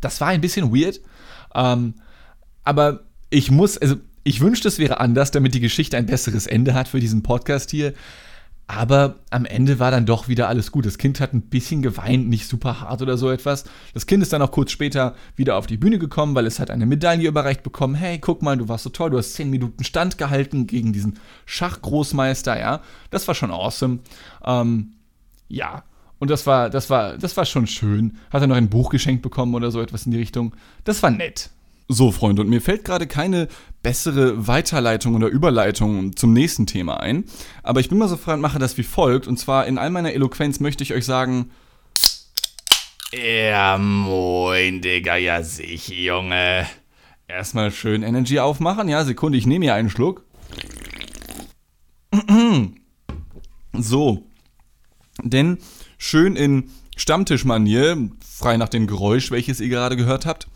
Das 0.00 0.20
war 0.20 0.28
ein 0.28 0.40
bisschen 0.40 0.72
weird. 0.72 1.00
Ähm, 1.56 1.94
aber 2.62 3.00
ich 3.30 3.50
muss, 3.50 3.78
also 3.78 3.96
Ich 4.22 4.40
wünschte, 4.40 4.68
es 4.68 4.78
wäre 4.78 5.00
anders, 5.00 5.30
damit 5.30 5.54
die 5.54 5.60
Geschichte 5.60 5.96
ein 5.96 6.06
besseres 6.06 6.46
Ende 6.46 6.74
hat 6.74 6.86
für 6.86 7.00
diesen 7.00 7.22
Podcast 7.22 7.70
hier. 7.70 7.94
Aber 8.70 9.20
am 9.30 9.46
Ende 9.46 9.78
war 9.78 9.90
dann 9.90 10.04
doch 10.04 10.28
wieder 10.28 10.46
alles 10.46 10.70
gut. 10.70 10.84
Das 10.84 10.98
Kind 10.98 11.20
hat 11.20 11.32
ein 11.32 11.40
bisschen 11.40 11.80
geweint, 11.80 12.28
nicht 12.28 12.46
super 12.46 12.82
hart 12.82 13.00
oder 13.00 13.16
so 13.16 13.30
etwas. 13.30 13.64
Das 13.94 14.06
Kind 14.06 14.22
ist 14.22 14.30
dann 14.34 14.42
auch 14.42 14.50
kurz 14.50 14.72
später 14.72 15.14
wieder 15.36 15.56
auf 15.56 15.66
die 15.66 15.78
Bühne 15.78 15.98
gekommen, 15.98 16.34
weil 16.34 16.46
es 16.46 16.60
hat 16.60 16.70
eine 16.70 16.84
Medaille 16.84 17.26
überreicht 17.26 17.62
bekommen. 17.62 17.94
Hey, 17.94 18.18
guck 18.18 18.42
mal, 18.42 18.58
du 18.58 18.68
warst 18.68 18.84
so 18.84 18.90
toll, 18.90 19.08
du 19.08 19.16
hast 19.16 19.32
10 19.32 19.48
Minuten 19.48 19.84
Stand 19.84 20.18
gehalten 20.18 20.66
gegen 20.66 20.92
diesen 20.92 21.18
Schachgroßmeister, 21.46 22.60
ja. 22.60 22.82
Das 23.10 23.26
war 23.26 23.34
schon 23.34 23.50
awesome. 23.50 24.00
Ähm, 24.44 24.92
ja. 25.48 25.84
Und 26.18 26.30
das 26.30 26.46
war, 26.46 26.68
das 26.68 26.90
war, 26.90 27.16
das 27.16 27.38
war 27.38 27.46
schon 27.46 27.66
schön. 27.66 28.18
Hat 28.30 28.42
er 28.42 28.48
noch 28.48 28.56
ein 28.56 28.68
Buch 28.68 28.90
geschenkt 28.90 29.22
bekommen 29.22 29.54
oder 29.54 29.70
so 29.70 29.80
etwas 29.80 30.04
in 30.04 30.12
die 30.12 30.18
Richtung. 30.18 30.54
Das 30.84 31.02
war 31.02 31.10
nett. 31.10 31.48
So, 31.90 32.12
Freunde, 32.12 32.42
und 32.42 32.50
mir 32.50 32.60
fällt 32.60 32.84
gerade 32.84 33.06
keine 33.06 33.48
bessere 33.82 34.46
Weiterleitung 34.46 35.14
oder 35.14 35.28
Überleitung 35.28 36.14
zum 36.14 36.34
nächsten 36.34 36.66
Thema 36.66 37.00
ein. 37.00 37.24
Aber 37.62 37.80
ich 37.80 37.88
bin 37.88 37.96
mal 37.96 38.08
so 38.08 38.18
frei 38.18 38.34
und 38.34 38.42
mache 38.42 38.58
das 38.58 38.76
wie 38.76 38.82
folgt. 38.82 39.26
Und 39.26 39.38
zwar 39.38 39.66
in 39.66 39.78
all 39.78 39.88
meiner 39.88 40.12
Eloquenz 40.12 40.60
möchte 40.60 40.84
ich 40.84 40.92
euch 40.92 41.06
sagen. 41.06 41.50
Ja, 43.12 43.78
moin, 43.78 44.82
Digga, 44.82 45.16
ja, 45.16 45.42
sich, 45.42 45.88
Junge. 45.88 46.66
Erstmal 47.26 47.70
schön 47.70 48.02
Energy 48.02 48.38
aufmachen. 48.38 48.90
Ja, 48.90 49.02
Sekunde, 49.04 49.38
ich 49.38 49.46
nehme 49.46 49.64
hier 49.64 49.74
einen 49.74 49.90
Schluck. 49.90 50.24
So. 53.80 54.24
Denn 55.22 55.58
schön 55.98 56.34
in 56.34 56.70
Stammtischmanier, 56.96 58.08
frei 58.26 58.56
nach 58.56 58.68
dem 58.68 58.88
Geräusch, 58.88 59.30
welches 59.30 59.60
ihr 59.60 59.68
gerade 59.68 59.96
gehört 59.96 60.26
habt, 60.26 60.48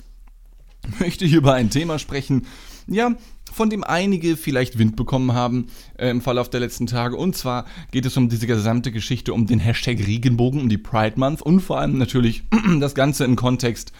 möchte 1.01 1.25
ich 1.25 1.33
über 1.33 1.55
ein 1.55 1.71
Thema 1.71 1.99
sprechen, 1.99 2.47
ja, 2.87 3.12
von 3.53 3.71
dem 3.71 3.85
einige 3.85 4.37
vielleicht 4.37 4.79
Wind 4.79 4.97
bekommen 4.97 5.35
haben 5.35 5.67
äh, 5.99 6.09
im 6.09 6.21
Verlauf 6.21 6.49
der 6.49 6.61
letzten 6.61 6.87
Tage. 6.87 7.17
Und 7.17 7.37
zwar 7.37 7.67
geht 7.91 8.07
es 8.07 8.17
um 8.17 8.29
diese 8.29 8.47
gesamte 8.47 8.91
Geschichte 8.91 9.35
um 9.35 9.47
den 9.47 9.59
Hashtag 9.59 9.99
Regenbogen, 9.99 10.61
um 10.61 10.69
die 10.69 10.79
Pride 10.79 11.19
Month 11.19 11.43
und 11.43 11.61
vor 11.61 11.79
allem 11.79 11.99
natürlich 11.99 12.45
das 12.81 12.95
Ganze 12.95 13.25
im 13.25 13.37
Kontext 13.37 13.93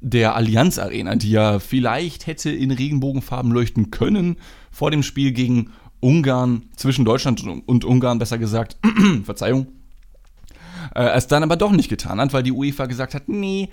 der 0.00 0.34
Allianz 0.34 0.78
Arena, 0.78 1.14
die 1.16 1.30
ja 1.30 1.58
vielleicht 1.58 2.26
hätte 2.26 2.50
in 2.50 2.70
Regenbogenfarben 2.70 3.52
leuchten 3.52 3.90
können 3.90 4.36
vor 4.70 4.90
dem 4.90 5.02
Spiel 5.02 5.32
gegen 5.32 5.72
Ungarn, 6.00 6.62
zwischen 6.76 7.04
Deutschland 7.04 7.42
und 7.66 7.84
Ungarn 7.84 8.18
besser 8.18 8.38
gesagt. 8.38 8.78
Verzeihung. 9.24 9.66
Äh, 10.94 11.10
es 11.10 11.26
dann 11.26 11.42
aber 11.42 11.56
doch 11.56 11.72
nicht 11.72 11.90
getan 11.90 12.20
hat, 12.20 12.32
weil 12.32 12.42
die 12.42 12.52
UEFA 12.52 12.86
gesagt 12.86 13.14
hat, 13.14 13.28
nee, 13.28 13.68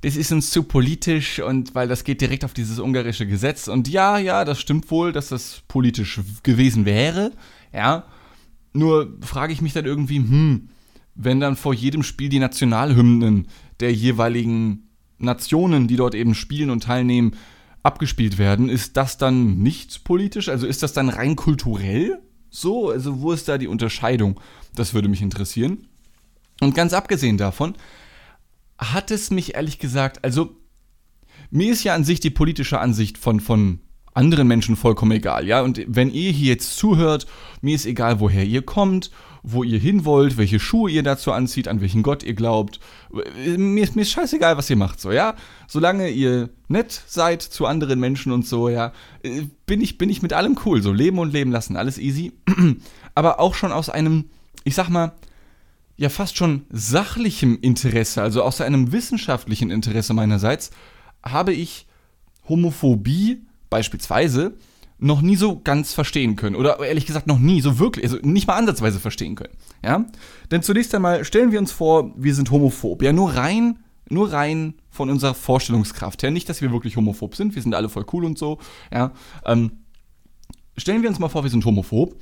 das 0.00 0.16
ist 0.16 0.32
uns 0.32 0.50
zu 0.50 0.64
politisch 0.64 1.40
und 1.40 1.74
weil 1.74 1.88
das 1.88 2.04
geht 2.04 2.20
direkt 2.20 2.44
auf 2.44 2.54
dieses 2.54 2.78
ungarische 2.78 3.26
Gesetz. 3.26 3.68
Und 3.68 3.88
ja, 3.88 4.18
ja, 4.18 4.44
das 4.44 4.60
stimmt 4.60 4.90
wohl, 4.90 5.12
dass 5.12 5.28
das 5.28 5.62
politisch 5.68 6.20
gewesen 6.42 6.84
wäre. 6.84 7.32
Ja. 7.72 8.04
Nur 8.72 9.16
frage 9.20 9.52
ich 9.52 9.62
mich 9.62 9.72
dann 9.72 9.86
irgendwie, 9.86 10.16
hm, 10.16 10.68
wenn 11.14 11.40
dann 11.40 11.56
vor 11.56 11.74
jedem 11.74 12.02
Spiel 12.02 12.28
die 12.28 12.38
Nationalhymnen 12.38 13.46
der 13.80 13.92
jeweiligen 13.92 14.88
Nationen, 15.18 15.88
die 15.88 15.96
dort 15.96 16.14
eben 16.14 16.34
spielen 16.34 16.70
und 16.70 16.82
teilnehmen, 16.82 17.36
abgespielt 17.82 18.38
werden, 18.38 18.68
ist 18.68 18.96
das 18.96 19.18
dann 19.18 19.58
nicht 19.58 20.04
politisch? 20.04 20.48
Also 20.48 20.66
ist 20.66 20.82
das 20.82 20.92
dann 20.92 21.08
rein 21.08 21.36
kulturell 21.36 22.18
so? 22.50 22.90
Also 22.90 23.20
wo 23.20 23.32
ist 23.32 23.48
da 23.48 23.58
die 23.58 23.68
Unterscheidung? 23.68 24.40
Das 24.74 24.94
würde 24.94 25.08
mich 25.08 25.22
interessieren. 25.22 25.86
Und 26.60 26.74
ganz 26.74 26.92
abgesehen 26.92 27.36
davon, 27.36 27.74
hat 28.92 29.10
es 29.10 29.30
mich 29.30 29.54
ehrlich 29.54 29.78
gesagt, 29.78 30.24
also 30.24 30.56
mir 31.50 31.72
ist 31.72 31.84
ja 31.84 31.94
an 31.94 32.04
sich 32.04 32.20
die 32.20 32.30
politische 32.30 32.80
Ansicht 32.80 33.16
von, 33.16 33.40
von 33.40 33.80
anderen 34.12 34.46
Menschen 34.46 34.76
vollkommen 34.76 35.12
egal, 35.12 35.46
ja. 35.46 35.62
Und 35.62 35.84
wenn 35.86 36.10
ihr 36.10 36.30
hier 36.30 36.54
jetzt 36.54 36.76
zuhört, 36.76 37.26
mir 37.60 37.74
ist 37.74 37.86
egal, 37.86 38.20
woher 38.20 38.44
ihr 38.44 38.62
kommt, 38.62 39.10
wo 39.42 39.62
ihr 39.62 39.78
hin 39.78 40.04
wollt, 40.04 40.38
welche 40.38 40.58
Schuhe 40.58 40.90
ihr 40.90 41.02
dazu 41.02 41.30
anzieht, 41.32 41.68
an 41.68 41.80
welchen 41.80 42.02
Gott 42.02 42.22
ihr 42.22 42.34
glaubt. 42.34 42.80
Mir 43.56 43.84
ist, 43.84 43.94
mir 43.94 44.02
ist 44.02 44.12
scheißegal, 44.12 44.56
was 44.56 44.70
ihr 44.70 44.76
macht, 44.76 45.00
so, 45.00 45.12
ja. 45.12 45.34
Solange 45.68 46.08
ihr 46.08 46.48
nett 46.68 47.02
seid 47.06 47.42
zu 47.42 47.66
anderen 47.66 48.00
Menschen 48.00 48.32
und 48.32 48.46
so, 48.46 48.68
ja, 48.68 48.92
bin 49.66 49.80
ich, 49.80 49.98
bin 49.98 50.08
ich 50.08 50.22
mit 50.22 50.32
allem 50.32 50.58
cool. 50.64 50.80
So, 50.80 50.92
leben 50.92 51.18
und 51.18 51.32
leben 51.32 51.52
lassen, 51.52 51.76
alles 51.76 51.98
easy. 51.98 52.32
Aber 53.14 53.38
auch 53.38 53.54
schon 53.54 53.70
aus 53.70 53.90
einem, 53.90 54.30
ich 54.64 54.74
sag 54.74 54.88
mal, 54.88 55.12
ja 55.96 56.08
fast 56.08 56.36
schon 56.36 56.62
sachlichem 56.70 57.58
Interesse, 57.60 58.22
also 58.22 58.42
aus 58.42 58.60
einem 58.60 58.92
wissenschaftlichen 58.92 59.70
Interesse 59.70 60.14
meinerseits, 60.14 60.70
habe 61.22 61.52
ich 61.52 61.86
Homophobie 62.48 63.42
beispielsweise 63.70 64.54
noch 64.98 65.22
nie 65.22 65.36
so 65.36 65.60
ganz 65.60 65.92
verstehen 65.92 66.36
können. 66.36 66.56
Oder 66.56 66.78
ehrlich 66.80 67.06
gesagt 67.06 67.26
noch 67.26 67.38
nie 67.38 67.60
so 67.60 67.78
wirklich, 67.78 68.04
also 68.04 68.18
nicht 68.22 68.46
mal 68.46 68.56
ansatzweise 68.56 69.00
verstehen 69.00 69.34
können. 69.34 69.54
Ja? 69.82 70.06
Denn 70.50 70.62
zunächst 70.62 70.94
einmal 70.94 71.24
stellen 71.24 71.52
wir 71.52 71.58
uns 71.58 71.72
vor, 71.72 72.12
wir 72.16 72.34
sind 72.34 72.50
homophob. 72.50 73.02
Ja, 73.02 73.12
nur 73.12 73.34
rein, 73.34 73.80
nur 74.08 74.32
rein 74.32 74.74
von 74.90 75.10
unserer 75.10 75.34
Vorstellungskraft 75.34 76.22
her. 76.22 76.30
Nicht, 76.30 76.48
dass 76.48 76.62
wir 76.62 76.70
wirklich 76.70 76.96
homophob 76.96 77.34
sind, 77.34 77.54
wir 77.54 77.62
sind 77.62 77.74
alle 77.74 77.88
voll 77.88 78.06
cool 78.12 78.24
und 78.24 78.38
so. 78.38 78.58
Ja? 78.92 79.12
Ähm, 79.44 79.72
stellen 80.76 81.02
wir 81.02 81.08
uns 81.08 81.18
mal 81.18 81.28
vor, 81.28 81.42
wir 81.42 81.50
sind 81.50 81.64
homophob 81.64 82.16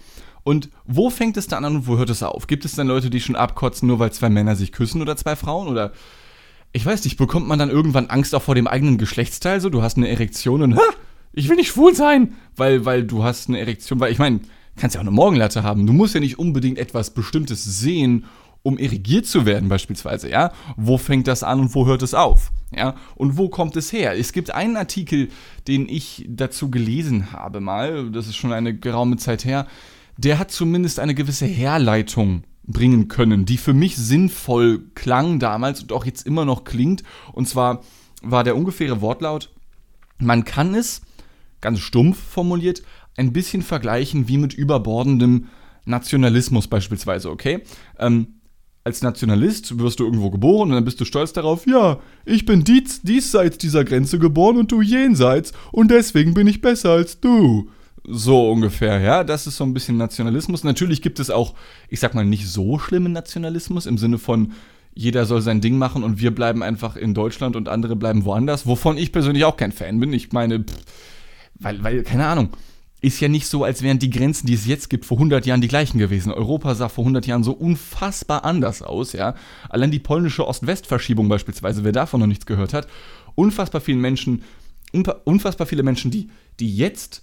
und 0.44 0.70
wo 0.84 1.10
fängt 1.10 1.36
es 1.36 1.46
dann 1.46 1.64
an 1.64 1.76
und 1.76 1.86
wo 1.86 1.98
hört 1.98 2.10
es 2.10 2.22
auf? 2.22 2.46
Gibt 2.46 2.64
es 2.64 2.74
dann 2.74 2.88
Leute, 2.88 3.10
die 3.10 3.20
schon 3.20 3.36
abkotzen, 3.36 3.88
nur 3.88 3.98
weil 3.98 4.12
zwei 4.12 4.28
Männer 4.28 4.56
sich 4.56 4.72
küssen 4.72 5.00
oder 5.00 5.16
zwei 5.16 5.36
Frauen? 5.36 5.68
Oder 5.68 5.92
ich 6.72 6.84
weiß 6.84 7.04
nicht, 7.04 7.16
bekommt 7.16 7.46
man 7.46 7.58
dann 7.58 7.70
irgendwann 7.70 8.06
Angst 8.06 8.34
auch 8.34 8.42
vor 8.42 8.54
dem 8.54 8.66
eigenen 8.66 8.98
Geschlechtsteil? 8.98 9.60
So, 9.60 9.70
du 9.70 9.82
hast 9.82 9.96
eine 9.96 10.08
Erektion 10.08 10.62
und 10.62 10.76
ha, 10.76 10.82
ich 11.32 11.48
will 11.48 11.56
nicht 11.56 11.68
schwul 11.68 11.94
sein, 11.94 12.34
weil, 12.56 12.84
weil 12.84 13.04
du 13.04 13.22
hast 13.22 13.48
eine 13.48 13.60
Erektion, 13.60 14.00
weil 14.00 14.12
ich 14.12 14.18
meine, 14.18 14.40
kannst 14.76 14.94
ja 14.94 15.00
auch 15.00 15.04
eine 15.04 15.10
Morgenlatte 15.10 15.62
haben. 15.62 15.86
Du 15.86 15.92
musst 15.92 16.14
ja 16.14 16.20
nicht 16.20 16.38
unbedingt 16.38 16.78
etwas 16.78 17.10
Bestimmtes 17.10 17.64
sehen, 17.64 18.24
um 18.62 18.78
erigiert 18.78 19.26
zu 19.26 19.44
werden 19.44 19.68
beispielsweise, 19.68 20.30
ja? 20.30 20.52
Wo 20.76 20.96
fängt 20.96 21.26
das 21.26 21.42
an 21.42 21.60
und 21.60 21.74
wo 21.74 21.86
hört 21.86 22.02
es 22.02 22.14
auf? 22.14 22.52
Ja? 22.74 22.94
Und 23.16 23.36
wo 23.36 23.48
kommt 23.48 23.76
es 23.76 23.92
her? 23.92 24.16
Es 24.16 24.32
gibt 24.32 24.54
einen 24.54 24.76
Artikel, 24.76 25.28
den 25.66 25.88
ich 25.88 26.24
dazu 26.28 26.70
gelesen 26.70 27.32
habe 27.32 27.60
mal, 27.60 28.10
das 28.10 28.28
ist 28.28 28.36
schon 28.36 28.52
eine 28.52 28.74
geraume 28.76 29.16
Zeit 29.16 29.44
her, 29.44 29.66
der 30.16 30.38
hat 30.38 30.50
zumindest 30.50 30.98
eine 30.98 31.14
gewisse 31.14 31.46
Herleitung 31.46 32.44
bringen 32.64 33.08
können, 33.08 33.44
die 33.44 33.56
für 33.58 33.72
mich 33.72 33.96
sinnvoll 33.96 34.90
klang 34.94 35.38
damals 35.38 35.82
und 35.82 35.92
auch 35.92 36.04
jetzt 36.04 36.26
immer 36.26 36.44
noch 36.44 36.64
klingt. 36.64 37.02
Und 37.32 37.48
zwar 37.48 37.82
war 38.22 38.44
der 38.44 38.56
ungefähre 38.56 39.00
Wortlaut, 39.00 39.50
man 40.18 40.44
kann 40.44 40.74
es, 40.74 41.02
ganz 41.60 41.80
stumpf 41.80 42.18
formuliert, 42.18 42.82
ein 43.16 43.32
bisschen 43.32 43.62
vergleichen 43.62 44.28
wie 44.28 44.38
mit 44.38 44.54
überbordendem 44.54 45.48
Nationalismus 45.84 46.68
beispielsweise, 46.68 47.30
okay? 47.30 47.62
Ähm, 47.98 48.40
als 48.84 49.02
Nationalist 49.02 49.78
wirst 49.78 50.00
du 50.00 50.04
irgendwo 50.04 50.30
geboren 50.30 50.70
und 50.70 50.74
dann 50.74 50.84
bist 50.84 51.00
du 51.00 51.04
stolz 51.04 51.32
darauf, 51.32 51.66
ja, 51.66 52.00
ich 52.24 52.46
bin 52.46 52.64
dies, 52.64 53.02
diesseits 53.02 53.58
dieser 53.58 53.84
Grenze 53.84 54.18
geboren 54.18 54.56
und 54.56 54.72
du 54.72 54.80
jenseits 54.80 55.52
und 55.70 55.90
deswegen 55.90 56.34
bin 56.34 56.46
ich 56.46 56.60
besser 56.60 56.90
als 56.90 57.20
du. 57.20 57.70
So 58.04 58.50
ungefähr, 58.50 59.00
ja. 59.00 59.24
Das 59.24 59.46
ist 59.46 59.56
so 59.56 59.64
ein 59.64 59.74
bisschen 59.74 59.96
Nationalismus. 59.96 60.64
Natürlich 60.64 61.02
gibt 61.02 61.20
es 61.20 61.30
auch, 61.30 61.54
ich 61.88 62.00
sag 62.00 62.14
mal, 62.14 62.24
nicht 62.24 62.48
so 62.48 62.78
schlimmen 62.78 63.12
Nationalismus 63.12 63.86
im 63.86 63.98
Sinne 63.98 64.18
von, 64.18 64.52
jeder 64.94 65.24
soll 65.24 65.40
sein 65.40 65.60
Ding 65.60 65.78
machen 65.78 66.02
und 66.02 66.20
wir 66.20 66.34
bleiben 66.34 66.62
einfach 66.62 66.96
in 66.96 67.14
Deutschland 67.14 67.56
und 67.56 67.68
andere 67.68 67.96
bleiben 67.96 68.24
woanders, 68.24 68.66
wovon 68.66 68.98
ich 68.98 69.12
persönlich 69.12 69.44
auch 69.44 69.56
kein 69.56 69.72
Fan 69.72 69.98
bin. 70.00 70.12
Ich 70.12 70.32
meine, 70.32 70.60
pff, 70.60 70.84
weil, 71.54 71.82
weil, 71.82 72.02
keine 72.02 72.26
Ahnung, 72.26 72.50
ist 73.00 73.20
ja 73.20 73.28
nicht 73.28 73.46
so, 73.46 73.64
als 73.64 73.82
wären 73.82 73.98
die 73.98 74.10
Grenzen, 74.10 74.46
die 74.46 74.54
es 74.54 74.66
jetzt 74.66 74.90
gibt, 74.90 75.04
vor 75.04 75.16
100 75.16 75.46
Jahren 75.46 75.60
die 75.60 75.68
gleichen 75.68 75.98
gewesen. 75.98 76.32
Europa 76.32 76.74
sah 76.74 76.88
vor 76.88 77.02
100 77.02 77.26
Jahren 77.26 77.42
so 77.42 77.52
unfassbar 77.52 78.44
anders 78.44 78.82
aus, 78.82 79.12
ja. 79.12 79.34
Allein 79.68 79.90
die 79.90 79.98
polnische 79.98 80.46
Ost-West-Verschiebung 80.46 81.28
beispielsweise, 81.28 81.84
wer 81.84 81.92
davon 81.92 82.20
noch 82.20 82.26
nichts 82.26 82.46
gehört 82.46 82.74
hat, 82.74 82.86
unfassbar 83.34 83.80
vielen 83.80 84.00
Menschen, 84.00 84.42
unfassbar 85.24 85.66
viele 85.66 85.82
Menschen, 85.82 86.10
die, 86.10 86.28
die 86.60 86.76
jetzt 86.76 87.22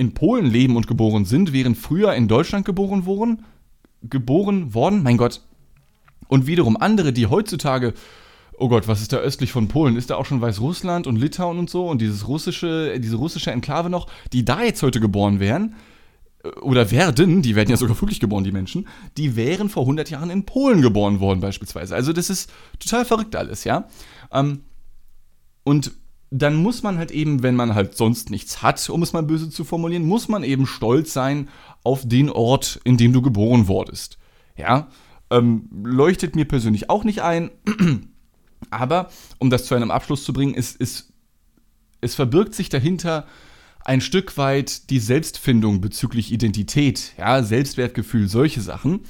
in 0.00 0.14
Polen 0.14 0.46
leben 0.46 0.76
und 0.76 0.86
geboren 0.86 1.26
sind, 1.26 1.52
während 1.52 1.76
früher 1.76 2.14
in 2.14 2.26
Deutschland 2.26 2.64
geboren 2.64 3.04
wurden, 3.04 3.44
geboren 4.02 4.72
worden, 4.72 5.02
mein 5.02 5.18
Gott. 5.18 5.42
Und 6.26 6.46
wiederum 6.46 6.78
andere, 6.78 7.12
die 7.12 7.26
heutzutage, 7.26 7.92
oh 8.58 8.70
Gott, 8.70 8.88
was 8.88 9.02
ist 9.02 9.12
da 9.12 9.18
östlich 9.18 9.52
von 9.52 9.68
Polen? 9.68 9.96
Ist 9.96 10.08
da 10.08 10.16
auch 10.16 10.24
schon 10.24 10.40
Weißrussland 10.40 11.06
und 11.06 11.16
Litauen 11.16 11.58
und 11.58 11.68
so 11.68 11.86
und 11.86 12.00
dieses 12.00 12.26
russische, 12.26 12.98
diese 12.98 13.16
russische 13.16 13.50
Enklave 13.50 13.90
noch, 13.90 14.06
die 14.32 14.42
da 14.42 14.62
jetzt 14.62 14.82
heute 14.82 15.00
geboren 15.00 15.38
wären, 15.38 15.74
äh, 16.44 16.48
oder 16.60 16.90
werden, 16.90 17.42
die 17.42 17.54
werden 17.54 17.68
ja 17.68 17.76
sogar 17.76 18.00
wirklich 18.00 18.20
geboren, 18.20 18.44
die 18.44 18.52
Menschen, 18.52 18.88
die 19.18 19.36
wären 19.36 19.68
vor 19.68 19.82
100 19.82 20.08
Jahren 20.08 20.30
in 20.30 20.46
Polen 20.46 20.80
geboren 20.80 21.20
worden 21.20 21.40
beispielsweise. 21.40 21.94
Also 21.94 22.14
das 22.14 22.30
ist 22.30 22.50
total 22.78 23.04
verrückt 23.04 23.36
alles, 23.36 23.64
ja. 23.64 23.86
Ähm, 24.32 24.62
und 25.62 25.92
dann 26.30 26.54
muss 26.54 26.82
man 26.82 26.96
halt 26.96 27.10
eben, 27.10 27.42
wenn 27.42 27.56
man 27.56 27.74
halt 27.74 27.96
sonst 27.96 28.30
nichts 28.30 28.62
hat, 28.62 28.88
um 28.88 29.02
es 29.02 29.12
mal 29.12 29.22
böse 29.22 29.50
zu 29.50 29.64
formulieren, 29.64 30.06
muss 30.06 30.28
man 30.28 30.44
eben 30.44 30.66
stolz 30.66 31.12
sein 31.12 31.48
auf 31.82 32.06
den 32.06 32.30
Ort, 32.30 32.80
in 32.84 32.96
dem 32.96 33.12
du 33.12 33.20
geboren 33.20 33.66
wurdest. 33.66 34.18
Ja, 34.56 34.88
ähm, 35.30 35.68
leuchtet 35.84 36.36
mir 36.36 36.44
persönlich 36.44 36.88
auch 36.88 37.02
nicht 37.04 37.22
ein, 37.22 37.50
aber 38.70 39.10
um 39.38 39.50
das 39.50 39.64
zu 39.64 39.74
einem 39.74 39.90
Abschluss 39.90 40.24
zu 40.24 40.32
bringen, 40.32 40.54
ist, 40.54 40.76
ist, 40.76 41.12
es 42.00 42.14
verbirgt 42.14 42.54
sich 42.54 42.68
dahinter 42.68 43.26
ein 43.84 44.00
Stück 44.00 44.36
weit 44.36 44.90
die 44.90 45.00
Selbstfindung 45.00 45.80
bezüglich 45.80 46.32
Identität, 46.32 47.12
ja, 47.18 47.42
Selbstwertgefühl, 47.42 48.28
solche 48.28 48.60
Sachen. 48.60 49.00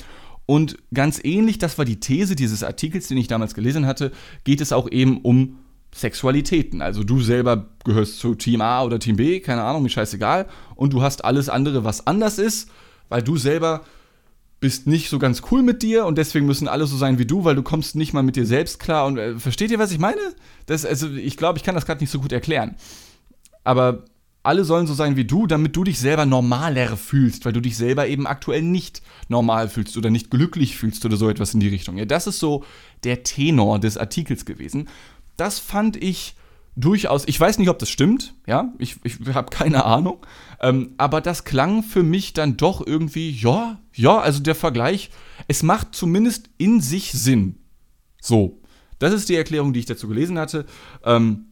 Und 0.47 0.79
ganz 0.95 1.21
ähnlich, 1.23 1.59
das 1.59 1.77
war 1.77 1.85
die 1.85 2.01
These 2.01 2.35
dieses 2.35 2.63
Artikels, 2.63 3.09
den 3.09 3.19
ich 3.19 3.29
damals 3.29 3.55
gelesen 3.55 3.87
hatte, 3.87 4.11
geht 4.45 4.61
es 4.61 4.73
auch 4.73 4.91
eben 4.91 5.19
um 5.19 5.59
Sexualitäten. 5.95 6.83
Also 6.83 7.03
du 7.03 7.21
selber 7.21 7.67
gehörst 7.85 8.19
zu 8.19 8.35
Team 8.35 8.61
A 8.61 8.83
oder 8.85 8.99
Team 8.99 9.17
B, 9.17 9.41
keine 9.41 9.63
Ahnung, 9.63 9.83
mir 9.83 9.89
scheißegal. 9.89 10.47
Und 10.77 10.93
du 10.93 11.03
hast 11.03 11.25
alles 11.25 11.49
andere, 11.49 11.85
was 11.85 12.07
anders 12.07 12.39
ist, 12.39 12.71
weil 13.09 13.23
du 13.23 13.37
selber 13.37 13.83
bist 14.61 14.87
nicht 14.87 15.09
so 15.09 15.19
ganz 15.19 15.43
cool 15.51 15.63
mit 15.63 15.83
dir 15.83 16.05
und 16.05 16.19
deswegen 16.19 16.47
müssen 16.47 16.69
alle 16.69 16.87
so 16.87 16.97
sein 16.97 17.19
wie 17.19 17.25
du, 17.25 17.45
weil 17.45 17.57
du 17.57 17.63
kommst 17.63 17.97
nicht 17.97 18.13
mal 18.13 18.23
mit 18.23 18.37
dir 18.37 18.47
selbst 18.47 18.79
klar. 18.79 19.07
Und 19.07 19.19
äh, 19.19 19.39
versteht 19.39 19.71
ihr, 19.71 19.79
was 19.79 19.91
ich 19.91 19.99
meine? 19.99 20.21
Das, 20.67 20.85
also 20.85 21.09
ich 21.09 21.37
glaube, 21.37 21.59
ich 21.59 21.65
kann 21.65 21.75
das 21.75 21.87
gerade 21.87 22.01
nicht 22.01 22.11
so 22.11 22.21
gut 22.21 22.33
erklären. 22.33 22.77
Aber 23.65 24.05
alle 24.43 24.65
sollen 24.65 24.87
so 24.87 24.95
sein 24.95 25.17
wie 25.17 25.25
du, 25.25 25.47
damit 25.47 25.77
du 25.77 25.85
dich 25.85 25.99
selber 25.99 26.25
normaler 26.25 26.97
fühlst, 26.97 27.45
weil 27.45 27.53
du 27.53 27.61
dich 27.61 27.77
selber 27.77 28.07
eben 28.07 28.27
aktuell 28.27 28.63
nicht 28.63 29.03
normal 29.29 29.69
fühlst 29.69 29.97
oder 29.97 30.11
nicht 30.11 30.31
glücklich 30.31 30.77
fühlst 30.77 31.05
oder 31.05 31.17
so 31.17 31.29
etwas 31.29 31.53
in 31.53 31.61
die 31.61 31.69
Richtung. 31.69 31.99
Ja, 31.99 32.07
das 32.07 32.27
ist 32.27 32.39
so 32.39 32.65
der 33.05 33.23
Tenor 33.23 33.79
des 33.79 33.99
Artikels 33.99 34.45
gewesen. 34.45 34.89
Das 35.41 35.59
fand 35.59 35.97
ich 35.97 36.35
durchaus, 36.77 37.27
ich 37.27 37.41
weiß 37.41 37.59
nicht, 37.59 37.71
ob 37.71 37.79
das 37.79 37.89
stimmt, 37.89 38.35
ja, 38.47 38.75
ich, 38.79 38.97
ich 39.05 39.19
habe 39.33 39.51
keine 39.51 39.87
Ahnung, 39.87 40.19
ähm, 40.61 40.93
aber 40.99 41.21
das 41.21 41.45
klang 41.45 41.83
für 41.83 42.03
mich 42.03 42.35
dann 42.35 42.57
doch 42.59 42.87
irgendwie, 42.87 43.31
ja, 43.31 43.81
ja, 43.95 44.19
also 44.19 44.41
der 44.41 44.55
Vergleich, 44.55 45.11
es 45.49 45.63
macht 45.63 45.95
zumindest 45.95 46.51
in 46.59 46.81
sich 46.81 47.13
Sinn. 47.13 47.57
So, 48.21 48.61
das 48.99 49.15
ist 49.15 49.31
die 49.31 49.35
Erklärung, 49.35 49.73
die 49.73 49.81
ich 49.81 49.87
dazu 49.87 50.09
gelesen 50.09 50.39
hatte. 50.39 50.67
Ähm, 51.05 51.47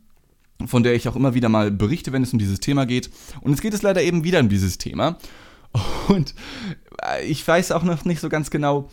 von 0.66 0.82
der 0.82 0.94
ich 0.94 1.08
auch 1.08 1.14
immer 1.14 1.34
wieder 1.34 1.48
mal 1.48 1.70
berichte, 1.70 2.12
wenn 2.12 2.24
es 2.24 2.32
um 2.32 2.38
dieses 2.38 2.58
Thema 2.58 2.84
geht. 2.84 3.10
Und 3.40 3.52
jetzt 3.52 3.62
geht 3.62 3.74
es 3.74 3.82
leider 3.82 4.02
eben 4.02 4.24
wieder 4.24 4.40
um 4.40 4.48
dieses 4.48 4.76
Thema. 4.76 5.16
Und 6.08 6.34
äh, 7.02 7.24
ich 7.24 7.46
weiß 7.46 7.72
auch 7.72 7.84
noch 7.84 8.04
nicht 8.04 8.20
so 8.20 8.28
ganz 8.28 8.50
genau, 8.50 8.90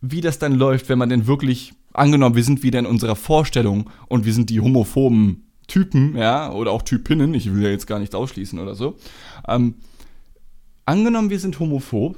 wie 0.00 0.20
das 0.20 0.38
dann 0.38 0.54
läuft, 0.54 0.88
wenn 0.88 0.98
man 0.98 1.08
denn 1.08 1.26
wirklich, 1.26 1.74
angenommen, 1.98 2.36
wir 2.36 2.44
sind 2.44 2.62
wieder 2.62 2.78
in 2.78 2.86
unserer 2.86 3.16
Vorstellung 3.16 3.90
und 4.08 4.24
wir 4.24 4.32
sind 4.32 4.50
die 4.50 4.60
homophoben 4.60 5.44
Typen, 5.66 6.16
ja, 6.16 6.50
oder 6.52 6.72
auch 6.72 6.82
Typinnen, 6.82 7.34
ich 7.34 7.52
will 7.52 7.62
ja 7.62 7.68
jetzt 7.68 7.86
gar 7.86 7.98
nicht 7.98 8.14
ausschließen 8.14 8.58
oder 8.58 8.74
so. 8.74 8.96
Ähm, 9.46 9.74
angenommen, 10.86 11.30
wir 11.30 11.38
sind 11.38 11.60
homophob, 11.60 12.16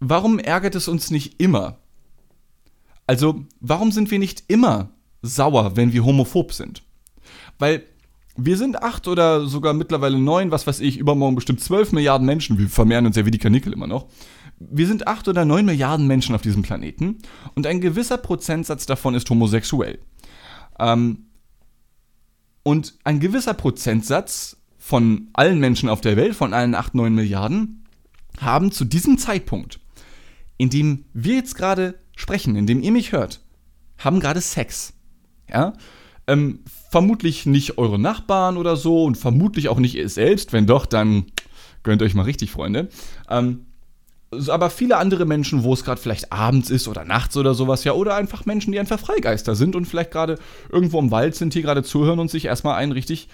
warum 0.00 0.38
ärgert 0.38 0.74
es 0.74 0.88
uns 0.88 1.10
nicht 1.10 1.40
immer? 1.40 1.78
Also, 3.06 3.44
warum 3.60 3.92
sind 3.92 4.10
wir 4.10 4.18
nicht 4.18 4.44
immer 4.48 4.90
sauer, 5.22 5.76
wenn 5.76 5.92
wir 5.92 6.04
homophob 6.04 6.52
sind? 6.52 6.82
Weil 7.58 7.84
wir 8.36 8.56
sind 8.56 8.82
acht 8.82 9.08
oder 9.08 9.46
sogar 9.46 9.72
mittlerweile 9.72 10.18
neun, 10.18 10.50
was 10.50 10.66
weiß 10.66 10.80
ich, 10.80 10.98
übermorgen 10.98 11.36
bestimmt 11.36 11.60
zwölf 11.60 11.92
Milliarden 11.92 12.26
Menschen. 12.26 12.58
Wir 12.58 12.68
vermehren 12.68 13.06
uns 13.06 13.16
ja 13.16 13.24
wie 13.24 13.30
die 13.30 13.38
Kanickel 13.38 13.72
immer 13.72 13.86
noch. 13.86 14.06
Wir 14.58 14.86
sind 14.86 15.06
acht 15.06 15.28
oder 15.28 15.44
neun 15.44 15.66
Milliarden 15.66 16.06
Menschen 16.06 16.34
auf 16.34 16.42
diesem 16.42 16.62
Planeten 16.62 17.18
und 17.54 17.66
ein 17.66 17.80
gewisser 17.80 18.16
Prozentsatz 18.16 18.86
davon 18.86 19.14
ist 19.14 19.28
homosexuell. 19.28 19.98
Ähm, 20.78 21.26
und 22.62 22.94
ein 23.04 23.20
gewisser 23.20 23.54
Prozentsatz 23.54 24.56
von 24.78 25.28
allen 25.32 25.60
Menschen 25.60 25.88
auf 25.88 26.00
der 26.00 26.16
Welt, 26.16 26.34
von 26.34 26.52
allen 26.52 26.74
acht, 26.74 26.94
neun 26.94 27.14
Milliarden, 27.14 27.84
haben 28.40 28.72
zu 28.72 28.84
diesem 28.84 29.18
Zeitpunkt, 29.18 29.80
in 30.56 30.70
dem 30.70 31.04
wir 31.12 31.34
jetzt 31.34 31.54
gerade 31.54 31.98
sprechen, 32.16 32.56
in 32.56 32.66
dem 32.66 32.82
ihr 32.82 32.92
mich 32.92 33.12
hört, 33.12 33.40
haben 33.98 34.20
gerade 34.20 34.40
Sex. 34.40 34.94
Ja? 35.48 35.74
Ähm, 36.26 36.60
vermutlich 36.90 37.46
nicht 37.46 37.78
eure 37.78 37.98
Nachbarn 37.98 38.56
oder 38.56 38.76
so 38.76 39.04
und 39.04 39.16
vermutlich 39.16 39.68
auch 39.68 39.78
nicht 39.78 39.94
ihr 39.94 40.08
selbst. 40.08 40.52
Wenn 40.52 40.66
doch, 40.66 40.86
dann 40.86 41.26
gönnt 41.82 42.02
euch 42.02 42.14
mal 42.14 42.22
richtig, 42.22 42.50
Freunde. 42.50 42.88
Ähm, 43.30 43.65
aber 44.48 44.70
viele 44.70 44.96
andere 44.98 45.24
Menschen, 45.24 45.64
wo 45.64 45.72
es 45.72 45.84
gerade 45.84 46.00
vielleicht 46.00 46.32
abends 46.32 46.70
ist 46.70 46.88
oder 46.88 47.04
nachts 47.04 47.36
oder 47.36 47.54
sowas, 47.54 47.84
ja, 47.84 47.92
oder 47.92 48.14
einfach 48.14 48.46
Menschen, 48.46 48.72
die 48.72 48.78
einfach 48.78 48.98
Freigeister 48.98 49.54
sind 49.54 49.76
und 49.76 49.86
vielleicht 49.86 50.10
gerade 50.10 50.38
irgendwo 50.70 50.98
im 50.98 51.10
Wald 51.10 51.34
sind, 51.34 51.52
hier 51.52 51.62
gerade 51.62 51.82
zuhören 51.82 52.18
und 52.18 52.30
sich 52.30 52.44
erstmal 52.46 52.76
einen 52.76 52.92
richtig, 52.92 53.28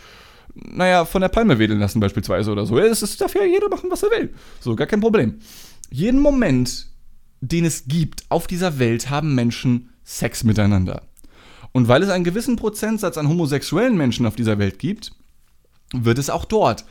naja, 0.55 1.05
von 1.05 1.23
der 1.23 1.29
Palme 1.29 1.59
wedeln 1.59 1.81
lassen 1.81 2.01
beispielsweise 2.01 2.51
oder 2.51 2.67
so. 2.67 2.79
Es 2.79 3.03
ist, 3.03 3.21
darf 3.21 3.35
ja 3.35 3.45
jeder 3.45 3.69
machen, 3.69 3.91
was 3.91 4.03
er 4.03 4.11
will. 4.11 4.35
So, 4.61 4.77
gar 4.77 4.87
kein 4.87 5.01
Problem. 5.01 5.39
Jeden 5.91 6.21
Moment, 6.21 6.89
den 7.41 7.65
es 7.65 7.85
gibt 7.87 8.25
auf 8.29 8.47
dieser 8.47 8.79
Welt, 8.79 9.11
haben 9.11 9.35
Menschen 9.35 9.91
Sex 10.05 10.45
miteinander. 10.45 11.03
Und 11.73 11.89
weil 11.89 12.03
es 12.03 12.11
einen 12.11 12.25
gewissen 12.25 12.57
Prozentsatz 12.57 13.17
an 13.17 13.29
homosexuellen 13.29 13.97
Menschen 13.97 14.27
auf 14.27 14.37
dieser 14.37 14.59
Welt 14.59 14.79
gibt, 14.79 15.13
wird 15.93 16.19
es 16.19 16.31
auch 16.31 16.45
dort. 16.45 16.85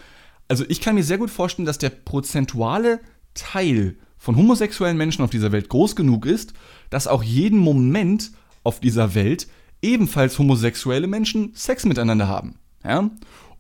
Also 0.48 0.66
ich 0.68 0.82
kann 0.82 0.96
mir 0.96 1.04
sehr 1.04 1.18
gut 1.18 1.30
vorstellen, 1.30 1.66
dass 1.66 1.78
der 1.78 1.92
prozentuale 1.92 3.00
Teil 3.34 3.98
von 4.18 4.36
homosexuellen 4.36 4.98
Menschen 4.98 5.24
auf 5.24 5.32
dieser 5.32 5.52
Welt 5.52 5.70
groß 5.70 5.96
genug 5.96 6.26
ist, 6.26 6.54
dass 6.90 7.08
auch 7.08 7.24
jeden 7.24 7.60
Moment 7.60 8.32
auf 8.64 8.80
dieser 8.80 9.16
Welt 9.16 9.48
ebenfalls 9.82 10.38
homosexuelle 10.38 11.08
Menschen 11.08 11.52
Sex 11.56 11.86
miteinander 11.86 12.28
haben. 12.28 12.56
Ja? 12.84 13.10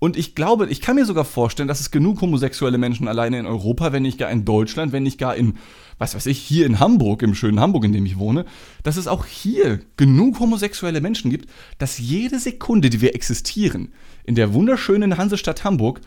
Und 0.03 0.17
ich 0.17 0.33
glaube, 0.33 0.67
ich 0.67 0.81
kann 0.81 0.95
mir 0.95 1.05
sogar 1.05 1.25
vorstellen, 1.25 1.67
dass 1.67 1.79
es 1.79 1.91
genug 1.91 2.21
homosexuelle 2.21 2.79
Menschen 2.79 3.07
alleine 3.07 3.37
in 3.37 3.45
Europa, 3.45 3.91
wenn 3.91 4.01
nicht 4.01 4.17
gar 4.17 4.31
in 4.31 4.45
Deutschland, 4.45 4.91
wenn 4.93 5.03
nicht 5.03 5.19
gar 5.19 5.35
in, 5.35 5.59
was 5.99 6.15
weiß 6.15 6.25
ich, 6.25 6.39
hier 6.39 6.65
in 6.65 6.79
Hamburg, 6.79 7.21
im 7.21 7.35
schönen 7.35 7.59
Hamburg, 7.59 7.85
in 7.85 7.93
dem 7.93 8.07
ich 8.07 8.17
wohne, 8.17 8.45
dass 8.81 8.97
es 8.97 9.07
auch 9.07 9.27
hier 9.27 9.79
genug 9.97 10.39
homosexuelle 10.39 11.01
Menschen 11.01 11.29
gibt, 11.29 11.51
dass 11.77 11.99
jede 11.99 12.39
Sekunde, 12.39 12.89
die 12.89 13.01
wir 13.01 13.13
existieren, 13.13 13.93
in 14.23 14.33
der 14.33 14.55
wunderschönen 14.55 15.17
Hansestadt 15.17 15.63
Hamburg, 15.63 16.01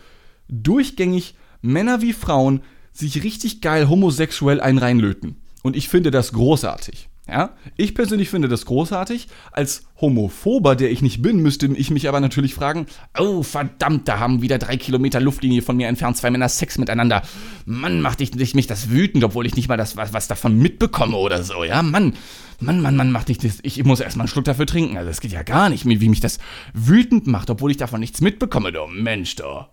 durchgängig 0.48 1.36
Männer 1.62 2.02
wie 2.02 2.12
Frauen 2.12 2.62
sich 2.94 3.22
richtig 3.22 3.60
geil 3.60 3.88
homosexuell 3.88 4.60
einen 4.60 4.78
reinlöten. 4.78 5.36
Und 5.62 5.76
ich 5.76 5.88
finde 5.88 6.10
das 6.10 6.32
großartig. 6.32 7.08
Ja, 7.26 7.52
ich 7.78 7.94
persönlich 7.94 8.28
finde 8.28 8.48
das 8.48 8.66
großartig. 8.66 9.28
Als 9.50 9.84
Homophober, 9.98 10.76
der 10.76 10.90
ich 10.90 11.00
nicht 11.00 11.22
bin, 11.22 11.38
müsste 11.38 11.66
ich 11.68 11.90
mich 11.90 12.06
aber 12.06 12.20
natürlich 12.20 12.54
fragen: 12.54 12.84
Oh, 13.18 13.42
verdammt, 13.42 14.06
da 14.08 14.18
haben 14.18 14.42
wieder 14.42 14.58
drei 14.58 14.76
Kilometer 14.76 15.20
Luftlinie 15.20 15.62
von 15.62 15.78
mir 15.78 15.88
entfernt 15.88 16.18
zwei 16.18 16.30
Männer 16.30 16.50
Sex 16.50 16.76
miteinander. 16.76 17.22
Mann, 17.64 18.02
macht 18.02 18.20
ich, 18.20 18.38
ich 18.38 18.54
mich 18.54 18.66
das 18.66 18.90
wütend, 18.90 19.24
obwohl 19.24 19.46
ich 19.46 19.56
nicht 19.56 19.68
mal 19.68 19.78
das 19.78 19.96
was, 19.96 20.12
was 20.12 20.28
davon 20.28 20.58
mitbekomme 20.58 21.16
oder 21.16 21.42
so. 21.42 21.64
Ja, 21.64 21.82
Mann, 21.82 22.12
Mann, 22.60 22.82
Mann, 22.82 22.94
Mann, 22.94 23.10
macht 23.10 23.30
ich 23.30 23.38
das. 23.38 23.58
Ich 23.62 23.82
muss 23.84 24.00
erstmal 24.00 24.24
einen 24.24 24.28
Schluck 24.28 24.44
dafür 24.44 24.66
trinken. 24.66 24.98
Also, 24.98 25.08
das 25.08 25.22
geht 25.22 25.32
ja 25.32 25.44
gar 25.44 25.70
nicht, 25.70 25.86
wie 25.86 26.08
mich 26.10 26.20
das 26.20 26.38
wütend 26.74 27.26
macht, 27.26 27.48
obwohl 27.48 27.70
ich 27.70 27.78
davon 27.78 28.00
nichts 28.00 28.20
mitbekomme. 28.20 28.70
Du 28.70 28.86
Mensch, 28.86 29.34
du. 29.36 29.64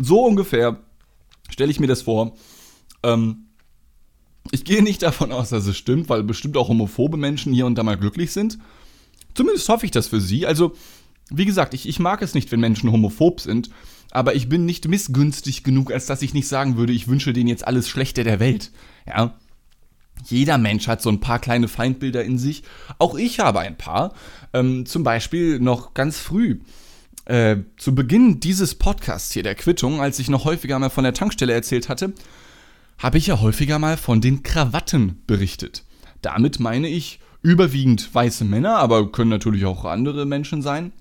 So 0.00 0.24
ungefähr 0.24 0.80
stelle 1.50 1.70
ich 1.70 1.80
mir 1.80 1.86
das 1.86 2.02
vor. 2.02 2.36
Ähm, 3.02 3.46
ich 4.50 4.64
gehe 4.64 4.82
nicht 4.82 5.02
davon 5.02 5.32
aus, 5.32 5.50
dass 5.50 5.66
es 5.66 5.76
stimmt, 5.76 6.08
weil 6.08 6.22
bestimmt 6.22 6.56
auch 6.56 6.68
homophobe 6.68 7.16
Menschen 7.16 7.52
hier 7.52 7.66
und 7.66 7.76
da 7.76 7.82
mal 7.82 7.98
glücklich 7.98 8.32
sind. 8.32 8.58
Zumindest 9.34 9.68
hoffe 9.68 9.84
ich 9.84 9.92
das 9.92 10.08
für 10.08 10.20
sie. 10.20 10.46
Also, 10.46 10.74
wie 11.30 11.44
gesagt, 11.44 11.74
ich, 11.74 11.88
ich 11.88 12.00
mag 12.00 12.22
es 12.22 12.34
nicht, 12.34 12.50
wenn 12.50 12.60
Menschen 12.60 12.90
homophob 12.90 13.40
sind, 13.40 13.70
aber 14.10 14.34
ich 14.34 14.48
bin 14.48 14.64
nicht 14.64 14.88
missgünstig 14.88 15.62
genug, 15.62 15.92
als 15.92 16.06
dass 16.06 16.22
ich 16.22 16.34
nicht 16.34 16.48
sagen 16.48 16.76
würde, 16.76 16.92
ich 16.92 17.06
wünsche 17.06 17.32
denen 17.32 17.48
jetzt 17.48 17.66
alles 17.66 17.88
Schlechte 17.88 18.24
der 18.24 18.40
Welt. 18.40 18.72
Ja. 19.06 19.38
Jeder 20.26 20.58
Mensch 20.58 20.86
hat 20.88 21.00
so 21.00 21.08
ein 21.08 21.20
paar 21.20 21.38
kleine 21.38 21.68
Feindbilder 21.68 22.24
in 22.24 22.36
sich. 22.36 22.62
Auch 22.98 23.14
ich 23.14 23.38
habe 23.38 23.60
ein 23.60 23.78
paar. 23.78 24.12
Ähm, 24.52 24.84
zum 24.84 25.04
Beispiel 25.04 25.60
noch 25.60 25.94
ganz 25.94 26.18
früh. 26.18 26.60
Äh, 27.26 27.58
zu 27.76 27.94
Beginn 27.94 28.40
dieses 28.40 28.74
Podcasts 28.74 29.32
hier, 29.32 29.42
der 29.42 29.54
Quittung, 29.54 30.00
als 30.00 30.18
ich 30.18 30.28
noch 30.28 30.44
häufiger 30.44 30.78
mal 30.78 30.90
von 30.90 31.04
der 31.04 31.14
Tankstelle 31.14 31.52
erzählt 31.52 31.88
hatte, 31.88 32.12
habe 32.98 33.18
ich 33.18 33.26
ja 33.26 33.40
häufiger 33.40 33.78
mal 33.78 33.96
von 33.96 34.20
den 34.20 34.42
Krawatten 34.42 35.22
berichtet. 35.26 35.84
Damit 36.22 36.60
meine 36.60 36.88
ich 36.88 37.20
überwiegend 37.42 38.14
weiße 38.14 38.44
Männer, 38.44 38.76
aber 38.76 39.10
können 39.10 39.30
natürlich 39.30 39.64
auch 39.64 39.84
andere 39.84 40.26
Menschen 40.26 40.60
sein, 40.60 40.92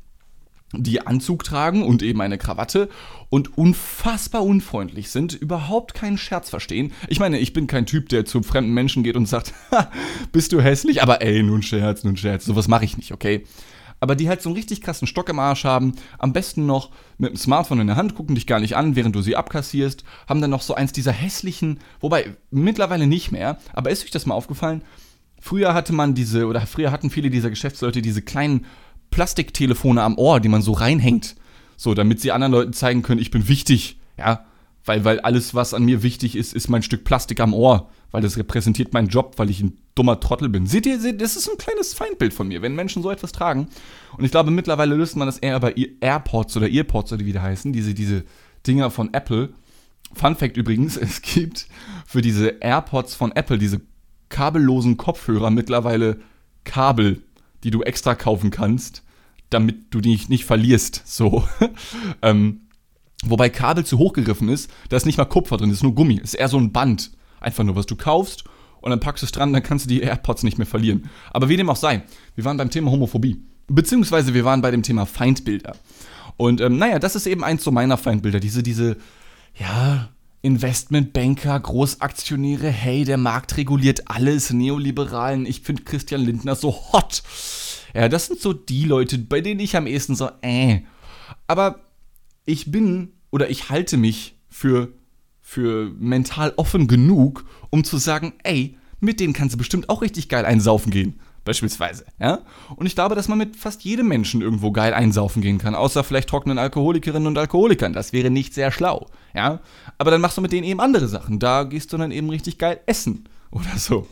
die 0.72 1.02
Anzug 1.02 1.44
tragen 1.44 1.84
und 1.84 2.04
eben 2.04 2.22
eine 2.22 2.38
Krawatte 2.38 2.90
und 3.30 3.58
unfassbar 3.58 4.44
unfreundlich 4.44 5.10
sind, 5.10 5.34
überhaupt 5.34 5.94
keinen 5.94 6.18
Scherz 6.18 6.50
verstehen. 6.50 6.94
Ich 7.08 7.20
meine, 7.20 7.40
ich 7.40 7.54
bin 7.54 7.68
kein 7.68 7.86
Typ, 7.86 8.10
der 8.10 8.26
zu 8.26 8.44
fremden 8.44 8.74
Menschen 8.74 9.04
geht 9.04 9.16
und 9.16 9.26
sagt, 9.26 9.54
bist 10.32 10.52
du 10.52 10.62
hässlich? 10.62 11.02
Aber 11.02 11.22
ey, 11.22 11.42
nun 11.44 11.64
Scherz, 11.64 12.04
nun 12.04 12.18
Scherz, 12.18 12.46
sowas 12.46 12.68
mache 12.68 12.86
ich 12.86 12.98
nicht, 12.98 13.12
okay? 13.12 13.46
Aber 14.00 14.16
die 14.16 14.30
halt 14.30 14.42
so 14.42 14.50
einen 14.50 14.56
richtig 14.56 14.82
krassen 14.82 15.08
Stock 15.08 15.30
im 15.30 15.40
Arsch 15.40 15.64
haben, 15.64 15.94
am 16.18 16.34
besten 16.34 16.66
noch 16.66 16.90
mit 17.18 17.32
dem 17.32 17.38
Smartphone 17.38 17.82
in 17.82 17.88
der 17.88 17.96
Hand, 17.96 18.16
gucken 18.16 18.36
dich 18.36 18.48
gar 18.48 18.60
nicht 18.60 18.76
an, 18.76 18.96
während 18.96 19.16
du 19.16 19.22
sie 19.22 19.36
abkassierst, 19.36 20.04
haben 20.28 20.42
dann 20.42 20.50
noch 20.50 20.62
so 20.62 20.76
eins 20.76 20.92
dieser 20.92 21.12
hässlichen, 21.12 21.80
wobei 22.00 22.36
mittlerweile 22.52 23.08
nicht 23.08 23.32
mehr, 23.32 23.58
aber 23.74 23.90
ist 23.90 24.04
euch 24.04 24.12
das 24.12 24.26
mal 24.26 24.36
aufgefallen? 24.36 24.84
Früher 25.42 25.74
hatte 25.74 25.94
man 25.94 26.16
diese, 26.16 26.48
oder 26.48 26.62
früher 26.62 26.92
hatten 26.92 27.10
viele 27.10 27.30
dieser 27.30 27.50
Geschäftsleute 27.50 28.02
diese 28.02 28.22
kleinen 28.22 28.66
Plastiktelefone 29.12 30.02
am 30.02 30.18
Ohr, 30.18 30.40
die 30.40 30.50
man 30.50 30.62
so 30.62 30.74
reinhängt, 30.74 31.36
so 31.78 31.94
damit 31.94 32.20
sie 32.22 32.32
anderen 32.32 32.52
Leuten 32.52 32.74
zeigen 32.74 33.02
können, 33.02 33.22
ich 33.22 33.32
bin 33.32 33.48
wichtig, 33.48 34.00
ja, 34.18 34.46
weil, 34.86 35.06
weil 35.06 35.20
alles, 35.20 35.54
was 35.56 35.74
an 35.74 35.86
mir 35.86 36.04
wichtig 36.04 36.36
ist, 36.36 36.54
ist 36.54 36.70
mein 36.70 36.84
Stück 36.84 37.04
Plastik 37.04 37.40
am 37.40 37.54
Ohr, 37.54 37.90
weil 38.12 38.22
das 38.22 38.38
repräsentiert 38.38 38.94
meinen 38.94 39.08
Job, 39.08 39.34
weil 39.38 39.50
ich 39.50 39.62
ein 39.62 39.78
dummer 39.96 40.20
Trottel 40.20 40.50
bin. 40.50 40.66
Seht 40.66 40.86
ihr, 40.86 41.00
seht, 41.00 41.22
das 41.22 41.36
ist 41.36 41.50
ein 41.50 41.58
kleines 41.58 41.94
Feindbild 41.94 42.34
von 42.34 42.48
mir, 42.48 42.62
wenn 42.62 42.76
Menschen 42.76 43.04
so 43.04 43.12
etwas 43.12 43.32
tragen. 43.32 43.68
Und 44.18 44.26
ich 44.26 44.32
glaube, 44.32 44.52
mittlerweile 44.52 44.96
löst 44.96 45.16
man 45.16 45.28
das 45.28 45.38
eher 45.38 45.60
bei 45.60 45.76
AirPods 46.02 46.58
oder 46.58 46.70
Earpods 46.70 47.14
oder 47.14 47.26
wie 47.26 47.34
die 47.34 47.40
heißen, 47.40 47.74
diese, 47.74 47.94
diese 47.94 48.24
Dinger 48.66 48.92
von 48.92 49.14
Apple. 49.14 49.54
Fun 50.14 50.36
Fact 50.36 50.58
übrigens, 50.58 50.98
es 50.98 51.22
gibt 51.22 51.68
für 52.06 52.22
diese 52.22 52.48
AirPods 52.62 53.16
von 53.16 53.32
Apple, 53.32 53.58
diese 53.58 53.82
kabellosen 54.30 54.98
Kopfhörer 54.98 55.50
mittlerweile 55.50 56.20
Kabel, 56.64 57.24
die 57.64 57.72
du 57.72 57.82
extra 57.82 58.16
kaufen 58.16 58.52
kannst, 58.52 59.04
damit 59.50 59.94
du 59.94 60.02
die 60.02 60.20
nicht, 60.28 60.46
verlierst. 60.46 61.04
So. 61.06 61.48
ähm, 62.22 62.62
wobei 63.24 63.50
Kabel 63.50 63.86
zu 63.86 63.98
hoch 63.98 64.14
gegriffen 64.14 64.50
ist, 64.50 64.72
da 64.90 64.98
ist 64.98 65.06
nicht 65.06 65.18
mal 65.18 65.26
Kupfer 65.26 65.58
drin, 65.58 65.70
das 65.70 65.80
ist 65.80 65.84
nur 65.84 65.96
Gummi. 65.96 66.16
Ist 66.16 66.36
eher 66.36 66.48
so 66.48 66.58
ein 66.58 66.72
Band. 66.72 67.12
Einfach 67.42 67.64
nur, 67.64 67.76
was 67.76 67.86
du 67.86 67.96
kaufst 67.96 68.44
und 68.82 68.90
dann 68.92 69.00
packst 69.00 69.24
du 69.24 69.26
es 69.26 69.32
dran, 69.32 69.54
dann 69.54 69.64
kannst 69.64 69.86
du 69.86 69.90
die 69.90 70.02
AirPods 70.02 70.44
nicht 70.44 70.58
mehr 70.58 70.68
verlieren. 70.68 71.10
Aber 71.32 71.50
wie 71.50 71.58
dem 71.58 71.70
auch 71.70 71.76
sei, 71.76 72.04
wir 72.36 72.46
waren 72.46 72.58
beim 72.58 72.70
Thema 72.70 72.92
Homophobie. 72.92 73.42
Beziehungsweise 73.68 74.34
wir 74.34 74.46
waren 74.46 74.62
bei 74.62 74.72
dem 74.72 74.84
Thema 74.84 75.06
Feindbilder. 75.06 75.76
Und 76.38 76.62
ähm, 76.62 76.78
naja, 76.78 77.00
das 77.00 77.16
ist 77.16 77.28
eben 77.28 77.44
eins 77.44 77.64
so 77.64 77.72
meiner 77.72 77.98
Feindbilder. 77.98 78.40
Diese, 78.40 78.64
diese, 78.64 78.98
ja, 79.56 80.10
Investmentbanker, 80.42 81.60
Großaktionäre, 81.60 82.70
hey, 82.70 83.04
der 83.04 83.18
Markt 83.18 83.58
reguliert 83.58 84.10
alles, 84.10 84.52
Neoliberalen, 84.52 85.46
ich 85.46 85.62
finde 85.62 85.84
Christian 85.84 86.22
Lindner 86.22 86.56
so 86.56 86.74
hot. 86.94 87.24
Ja, 87.94 88.08
das 88.08 88.28
sind 88.28 88.40
so 88.40 88.54
die 88.54 88.86
Leute, 88.86 89.18
bei 89.18 89.42
denen 89.42 89.60
ich 89.60 89.76
am 89.76 89.88
ehesten 89.88 90.16
so, 90.16 90.30
äh. 90.42 90.82
Aber 91.48 91.82
ich 92.46 92.72
bin 92.72 93.12
oder 93.32 93.50
ich 93.50 93.70
halte 93.70 93.98
mich 93.98 94.36
für, 94.48 94.94
für 95.50 95.92
mental 95.98 96.54
offen 96.58 96.86
genug, 96.86 97.44
um 97.72 97.84
zu 97.84 97.98
sagen, 97.98 98.34
ey, 98.44 98.78
mit 99.00 99.20
denen 99.20 99.34
kannst 99.34 99.56
du 99.56 99.58
bestimmt 99.58 99.90
auch 99.90 100.04
richtig 100.04 100.30
geil 100.30 100.46
einsaufen 100.46 100.92
gehen 100.92 101.20
beispielsweise. 101.44 102.06
Ja? 102.20 102.42
Und 102.76 102.86
ich 102.86 102.94
glaube, 102.94 103.16
dass 103.16 103.28
man 103.28 103.40
mit 103.40 103.56
fast 103.56 103.84
jedem 103.84 104.08
Menschen 104.08 104.44
irgendwo 104.44 104.72
geil 104.72 104.94
einsaufen 104.94 105.42
gehen 105.42 105.58
kann, 105.58 105.74
außer 105.74 106.04
vielleicht 106.04 106.30
trockenen 106.30 106.60
Alkoholikerinnen 106.60 107.26
und 107.28 107.36
Alkoholikern. 107.36 107.94
Das 107.94 108.14
wäre 108.14 108.30
nicht 108.30 108.54
sehr 108.54 108.72
schlau. 108.72 109.08
Ja? 109.34 109.60
Aber 109.98 110.12
dann 110.12 110.22
machst 110.22 110.38
du 110.38 110.42
mit 110.42 110.52
denen 110.52 110.66
eben 110.66 110.82
andere 110.82 111.08
Sachen. 111.08 111.40
Da 111.40 111.64
gehst 111.64 111.92
du 111.94 111.98
dann 111.98 112.12
eben 112.12 112.30
richtig 112.30 112.60
geil 112.60 112.80
essen 112.86 113.28
oder 113.52 113.76
so. 113.78 114.06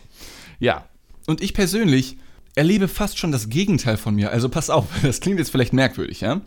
Ja. 0.58 0.86
Und 1.28 1.42
ich 1.42 1.54
persönlich 1.54 2.18
erlebe 2.56 2.88
fast 2.88 3.20
schon 3.20 3.32
das 3.32 3.50
Gegenteil 3.50 3.98
von 3.98 4.16
mir. 4.16 4.32
Also 4.32 4.50
pass 4.50 4.72
auf, 4.72 4.86
das 5.04 5.20
klingt 5.20 5.38
jetzt 5.38 5.52
vielleicht 5.52 5.74
merkwürdig, 5.74 6.22
ja? 6.22 6.42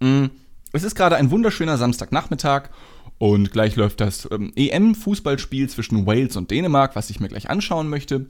Mm, 0.00 0.30
es 0.72 0.84
ist 0.84 0.94
gerade 0.94 1.16
ein 1.16 1.30
wunderschöner 1.30 1.76
Samstagnachmittag 1.76 2.70
und 3.18 3.52
gleich 3.52 3.76
läuft 3.76 4.00
das 4.00 4.28
ähm, 4.30 4.52
EM-Fußballspiel 4.56 5.68
zwischen 5.68 6.06
Wales 6.06 6.36
und 6.36 6.50
Dänemark, 6.50 6.96
was 6.96 7.10
ich 7.10 7.20
mir 7.20 7.28
gleich 7.28 7.50
anschauen 7.50 7.88
möchte. 7.88 8.26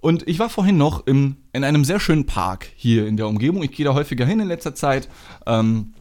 Und 0.00 0.26
ich 0.28 0.38
war 0.38 0.48
vorhin 0.48 0.78
noch 0.78 1.06
im, 1.06 1.36
in 1.52 1.64
einem 1.64 1.84
sehr 1.84 2.00
schönen 2.00 2.26
Park 2.26 2.68
hier 2.74 3.06
in 3.06 3.16
der 3.16 3.28
Umgebung. 3.28 3.62
Ich 3.62 3.72
gehe 3.72 3.84
da 3.84 3.94
häufiger 3.94 4.24
hin 4.24 4.40
in 4.40 4.48
letzter 4.48 4.74
Zeit. 4.74 5.08
Ähm, 5.46 5.92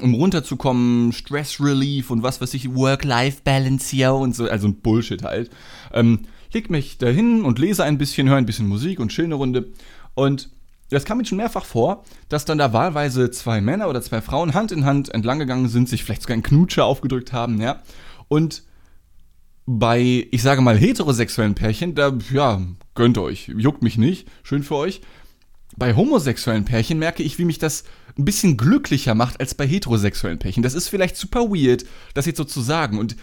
um 0.00 0.14
runterzukommen, 0.14 1.12
Stress 1.12 1.60
Relief 1.60 2.10
und 2.10 2.22
was 2.22 2.40
weiß 2.40 2.52
ich, 2.54 2.74
Work-Life-Balance 2.74 3.90
hier 3.90 4.12
und 4.14 4.34
so, 4.34 4.44
also 4.44 4.68
ein 4.68 4.76
Bullshit 4.76 5.22
halt. 5.22 5.50
Ähm, 5.92 6.20
leg 6.52 6.70
mich 6.70 6.98
da 6.98 7.06
hin 7.06 7.42
und 7.42 7.58
lese 7.58 7.82
ein 7.84 7.98
bisschen, 7.98 8.28
höre 8.28 8.36
ein 8.36 8.46
bisschen 8.46 8.68
Musik 8.68 9.00
und 9.00 9.08
chill 9.08 9.24
eine 9.24 9.36
Runde. 9.36 9.72
Und 10.14 10.50
das 10.90 11.04
kam 11.04 11.18
mir 11.18 11.24
schon 11.24 11.38
mehrfach 11.38 11.64
vor, 11.64 12.04
dass 12.28 12.44
dann 12.44 12.58
da 12.58 12.72
wahlweise 12.72 13.30
zwei 13.30 13.60
Männer 13.60 13.88
oder 13.88 14.02
zwei 14.02 14.20
Frauen 14.20 14.54
Hand 14.54 14.72
in 14.72 14.84
Hand 14.84 15.12
entlanggegangen 15.12 15.68
sind, 15.68 15.88
sich 15.88 16.04
vielleicht 16.04 16.22
sogar 16.22 16.34
einen 16.34 16.42
Knutscher 16.42 16.84
aufgedrückt 16.84 17.32
haben, 17.32 17.60
ja. 17.60 17.82
Und 18.28 18.62
bei, 19.66 20.28
ich 20.30 20.42
sage 20.42 20.60
mal, 20.60 20.78
heterosexuellen 20.78 21.56
Pärchen, 21.56 21.94
da, 21.94 22.16
ja, 22.32 22.62
gönnt 22.94 23.18
euch, 23.18 23.48
juckt 23.48 23.82
mich 23.82 23.98
nicht, 23.98 24.28
schön 24.44 24.62
für 24.62 24.76
euch. 24.76 25.00
Bei 25.76 25.94
homosexuellen 25.94 26.64
Pärchen 26.64 26.98
merke 26.98 27.22
ich, 27.22 27.38
wie 27.38 27.44
mich 27.44 27.58
das 27.58 27.84
ein 28.16 28.24
bisschen 28.24 28.56
glücklicher 28.56 29.14
macht 29.14 29.40
als 29.40 29.54
bei 29.54 29.66
heterosexuellen 29.66 30.38
Pärchen. 30.38 30.62
Das 30.62 30.74
ist 30.74 30.88
vielleicht 30.88 31.16
super 31.16 31.50
weird, 31.50 31.84
das 32.14 32.26
jetzt 32.26 32.38
so 32.38 32.44
zu 32.44 32.60
sagen. 32.60 32.98
Und 32.98 33.16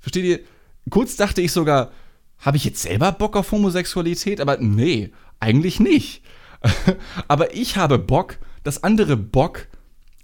versteht 0.00 0.24
ihr, 0.24 0.40
kurz 0.88 1.16
dachte 1.16 1.42
ich 1.42 1.52
sogar, 1.52 1.90
habe 2.38 2.56
ich 2.56 2.64
jetzt 2.64 2.82
selber 2.82 3.12
Bock 3.12 3.36
auf 3.36 3.52
Homosexualität? 3.52 4.40
Aber 4.40 4.56
nee, 4.58 5.12
eigentlich 5.38 5.80
nicht. 5.80 6.22
Aber 7.28 7.54
ich 7.54 7.76
habe 7.76 7.98
Bock, 7.98 8.38
dass 8.62 8.82
andere 8.82 9.16
Bock 9.16 9.68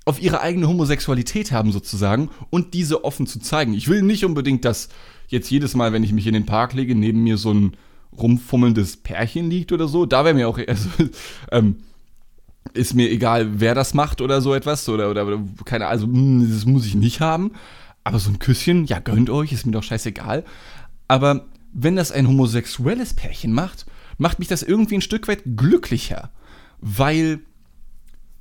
auf 0.05 0.23
ihre 0.23 0.41
eigene 0.41 0.69
Homosexualität 0.69 1.53
haben 1.53 1.71
sozusagen 1.71 2.31
und 2.51 2.73
diese 2.73 3.05
offen 3.05 3.27
zu 3.27 3.41
zeigen. 3.41 3.75
Ich 3.75 3.89
will 3.89 4.03
nicht 4.03 4.25
unbedingt, 4.25 4.65
dass 4.65 4.89
jetzt 5.29 5.51
jedes 5.51 5.75
Mal, 5.75 5.93
wenn 5.93 6.03
ich 6.03 6.13
mich 6.13 6.27
in 6.27 6.33
den 6.33 6.47
Park 6.47 6.73
lege, 6.73 6.95
neben 6.95 7.23
mir 7.23 7.37
so 7.37 7.53
ein 7.53 7.77
rumfummelndes 8.17 8.99
Pärchen 8.99 9.51
liegt 9.51 9.71
oder 9.73 9.87
so. 9.87 10.07
Da 10.07 10.25
wäre 10.25 10.35
mir 10.35 10.49
auch, 10.49 10.59
also, 10.67 10.89
ähm, 11.53 11.77
ist 12.75 12.95
mir 12.95 13.11
egal, 13.11 13.61
wer 13.61 13.75
das 13.75 13.95
macht 13.95 14.21
oder 14.21 14.41
so 14.41 14.55
etwas. 14.55 14.89
Oder, 14.89 15.11
oder, 15.11 15.27
oder 15.27 15.41
keine 15.65 15.87
also, 15.87 16.07
hm, 16.07 16.51
das 16.51 16.65
muss 16.65 16.87
ich 16.87 16.95
nicht 16.95 17.21
haben. 17.21 17.53
Aber 18.05 18.19
so 18.19 18.31
ein 18.31 18.39
Küsschen, 18.39 18.87
ja, 18.87 19.01
gönnt 19.01 19.29
euch, 19.29 19.53
ist 19.53 19.67
mir 19.67 19.73
doch 19.73 19.83
scheißegal. 19.83 20.45
Aber 21.07 21.47
wenn 21.73 21.97
das 21.97 22.13
ein 22.13 22.27
homosexuelles 22.27 23.15
Pärchen 23.15 23.53
macht, 23.53 23.87
macht 24.19 24.39
mich 24.39 24.49
das 24.49 24.63
irgendwie 24.63 24.97
ein 24.97 25.03
Stück 25.03 25.29
weit 25.29 25.43
glücklicher. 25.57 26.31
Weil, 26.81 27.41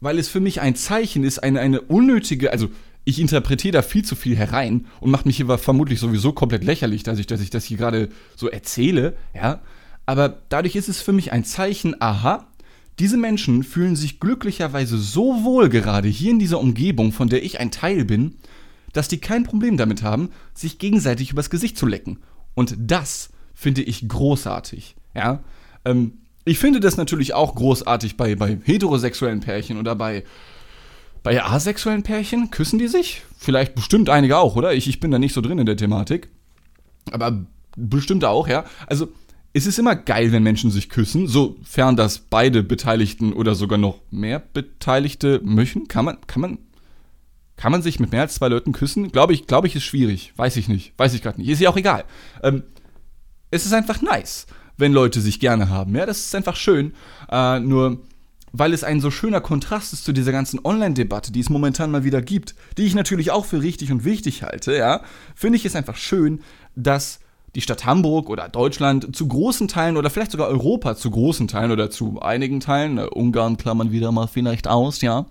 weil 0.02 0.20
es 0.20 0.28
für 0.28 0.40
mich 0.40 0.62
ein 0.62 0.76
Zeichen 0.76 1.24
ist, 1.24 1.40
eine, 1.40 1.60
eine 1.60 1.82
unnötige, 1.82 2.52
also 2.52 2.70
ich 3.06 3.22
interpretiere 3.22 3.72
da 3.72 3.82
viel 3.82 4.04
zu 4.04 4.16
viel 4.16 4.36
herein 4.36 4.86
und 5.00 5.12
mache 5.12 5.26
mich 5.28 5.38
hier 5.38 5.58
vermutlich 5.58 6.00
sowieso 6.00 6.34
komplett 6.34 6.66
lächerlich, 6.66 7.04
dass 7.04 7.20
ich, 7.20 7.28
dass 7.28 7.40
ich 7.40 7.50
das 7.50 7.64
hier 7.64 7.78
gerade 7.78 8.10
so 8.36 8.50
erzähle, 8.50 9.16
ja. 9.34 9.62
Aber 10.06 10.42
dadurch 10.50 10.76
ist 10.76 10.90
es 10.90 11.02
für 11.02 11.14
mich 11.14 11.32
ein 11.32 11.44
Zeichen, 11.44 11.96
aha, 12.02 12.48
diese 13.00 13.18
Menschen 13.18 13.64
fühlen 13.64 13.96
sich 13.96 14.20
glücklicherweise 14.20 14.98
so 14.98 15.44
wohl 15.44 15.70
gerade 15.70 16.08
hier 16.08 16.32
in 16.32 16.40
dieser 16.40 16.60
Umgebung, 16.60 17.12
von 17.12 17.30
der 17.30 17.44
ich 17.44 17.60
ein 17.60 17.72
Teil 17.72 18.06
bin, 18.06 18.36
dass 18.94 19.08
die 19.08 19.20
kein 19.20 19.44
Problem 19.44 19.78
damit 19.78 20.04
haben, 20.04 20.30
sich 20.54 20.80
gegenseitig 20.80 21.32
übers 21.32 21.50
Gesicht 21.50 21.78
zu 21.78 21.86
lecken. 21.86 22.20
Und 22.56 22.76
das 22.78 23.30
finde 23.54 23.84
ich 23.84 24.08
großartig, 24.08 24.96
ja. 25.16 25.44
Ähm, 25.90 26.14
ich 26.46 26.60
finde 26.60 26.80
das 26.80 26.98
natürlich 26.98 27.34
auch 27.34 27.56
großartig 27.56 28.18
bei, 28.18 28.36
bei 28.36 28.58
heterosexuellen 28.64 29.42
Pärchen 29.42 29.78
oder 29.78 29.96
bei 29.96 30.24
bei 31.24 31.44
asexuellen 31.44 32.04
Pärchen 32.04 32.52
küssen 32.52 32.80
die 32.80 32.88
sich? 32.88 33.24
Vielleicht 33.38 33.76
bestimmt 33.76 34.10
einige 34.10 34.38
auch, 34.38 34.56
oder? 34.56 34.74
Ich, 34.74 34.88
ich 34.88 35.02
bin 35.02 35.12
da 35.12 35.20
nicht 35.20 35.34
so 35.34 35.42
drin 35.42 35.60
in 35.60 35.66
der 35.66 35.76
Thematik. 35.76 36.30
Aber 37.12 37.46
bestimmt 37.76 38.24
auch, 38.24 38.48
ja. 38.48 38.64
Also, 38.88 39.10
es 39.52 39.66
ist 39.66 39.78
immer 39.78 39.98
geil, 39.98 40.32
wenn 40.32 40.44
Menschen 40.44 40.72
sich 40.72 40.88
küssen, 40.88 41.28
sofern 41.28 41.98
das 41.98 42.20
beide 42.20 42.64
Beteiligten 42.64 43.34
oder 43.34 43.56
sogar 43.56 43.78
noch 43.78 44.00
mehr 44.10 44.40
Beteiligte 44.40 45.42
möchten. 45.44 45.90
Kann 45.90 46.06
man, 46.06 46.18
kann 46.28 46.42
man, 46.42 46.60
kann 47.58 47.74
man 47.74 47.82
sich 47.82 48.00
mit 48.00 48.14
mehr 48.14 48.22
als 48.22 48.36
zwei 48.36 48.48
Leuten 48.48 48.72
küssen? 48.72 49.12
Glaube 49.12 49.34
ich, 49.34 49.48
glaube 49.48 49.68
ich, 49.68 49.76
ist 49.76 49.84
schwierig. 49.84 50.32
Weiß 50.38 50.56
ich 50.56 50.70
nicht. 50.70 50.94
Weiß 50.98 51.14
ich 51.14 51.22
gerade 51.22 51.42
nicht. 51.42 51.50
Ist 51.50 51.60
ja 51.60 51.70
auch 51.70 51.78
egal. 51.78 52.06
Ähm, 52.42 52.64
es 53.52 53.66
ist 53.66 53.74
einfach 53.74 54.02
nice, 54.02 54.48
wenn 54.78 54.94
Leute 54.94 55.22
sich 55.22 55.40
gerne 55.40 55.70
haben. 55.70 55.96
Ja, 55.96 56.06
das 56.06 56.20
ist 56.20 56.36
einfach 56.36 56.56
schön. 56.56 56.94
Äh, 57.30 57.60
nur 57.60 58.00
weil 58.54 58.74
es 58.74 58.84
ein 58.84 59.02
so 59.02 59.12
schöner 59.12 59.42
Kontrast 59.42 59.94
ist 59.94 60.06
zu 60.06 60.14
dieser 60.14 60.32
ganzen 60.32 60.60
Online-Debatte, 60.64 61.32
die 61.32 61.42
es 61.42 61.50
momentan 61.50 61.92
mal 61.92 62.04
wieder 62.04 62.22
gibt, 62.22 62.56
die 62.78 62.86
ich 62.86 62.96
natürlich 62.96 63.32
auch 63.32 63.46
für 63.46 63.62
richtig 63.62 63.92
und 63.92 64.06
wichtig 64.06 64.44
halte, 64.44 64.76
ja, 64.76 65.02
finde 65.36 65.58
ich 65.58 65.66
es 65.66 65.76
einfach 65.76 65.98
schön, 65.98 66.42
dass 66.76 67.20
die 67.56 67.62
Stadt 67.62 67.86
Hamburg 67.86 68.30
oder 68.30 68.50
Deutschland 68.50 69.16
zu 69.16 69.28
großen 69.28 69.68
Teilen 69.68 69.98
oder 69.98 70.10
vielleicht 70.10 70.32
sogar 70.32 70.48
Europa 70.48 70.96
zu 70.96 71.10
großen 71.10 71.48
Teilen 71.48 71.72
oder 71.72 71.90
zu 71.90 72.22
einigen 72.22 72.60
Teilen, 72.60 72.98
äh, 72.98 73.04
Ungarn 73.04 73.58
klammern 73.58 73.92
wieder 73.92 74.12
mal 74.12 74.28
vielleicht 74.28 74.68
aus, 74.68 75.02
ja, 75.02 75.26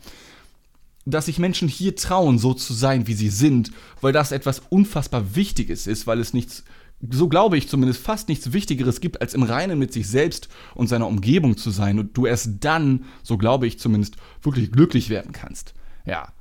dass 1.05 1.27
sich 1.27 1.39
Menschen 1.39 1.69
hier 1.69 1.95
trauen, 1.95 2.39
so 2.39 2.53
zu 2.53 2.75
sein, 2.75 3.07
wie 3.07 3.15
sie 3.15 3.29
sind, 3.29 3.71
weil 4.01 4.13
das 4.13 4.33
etwas 4.33 4.61
unfassbar 4.71 5.37
Wichtiges 5.37 5.87
ist, 5.87 6.07
weil 6.07 6.19
es 6.19 6.35
nichts 6.35 6.65
so 7.01 7.29
glaube 7.29 7.59
ich 7.59 7.69
zumindest, 7.69 8.03
fast 8.03 8.29
nichts 8.29 8.53
Wichtigeres 8.53 9.01
gibt, 9.01 9.21
als 9.21 9.35
im 9.35 9.43
Reinen 9.43 9.79
mit 9.79 9.93
sich 9.93 10.09
selbst 10.09 10.49
und 10.75 10.89
seiner 10.89 11.07
Umgebung 11.07 11.57
zu 11.57 11.71
sein 11.71 11.99
und 11.99 12.17
du 12.17 12.27
erst 12.27 12.65
dann, 12.65 13.05
so 13.23 13.37
glaube 13.37 13.67
ich 13.67 13.79
zumindest, 13.79 14.17
wirklich 14.43 14.73
glücklich 14.73 15.11
werden 15.11 15.33
kannst. 15.33 15.75
Ja. 16.05 16.33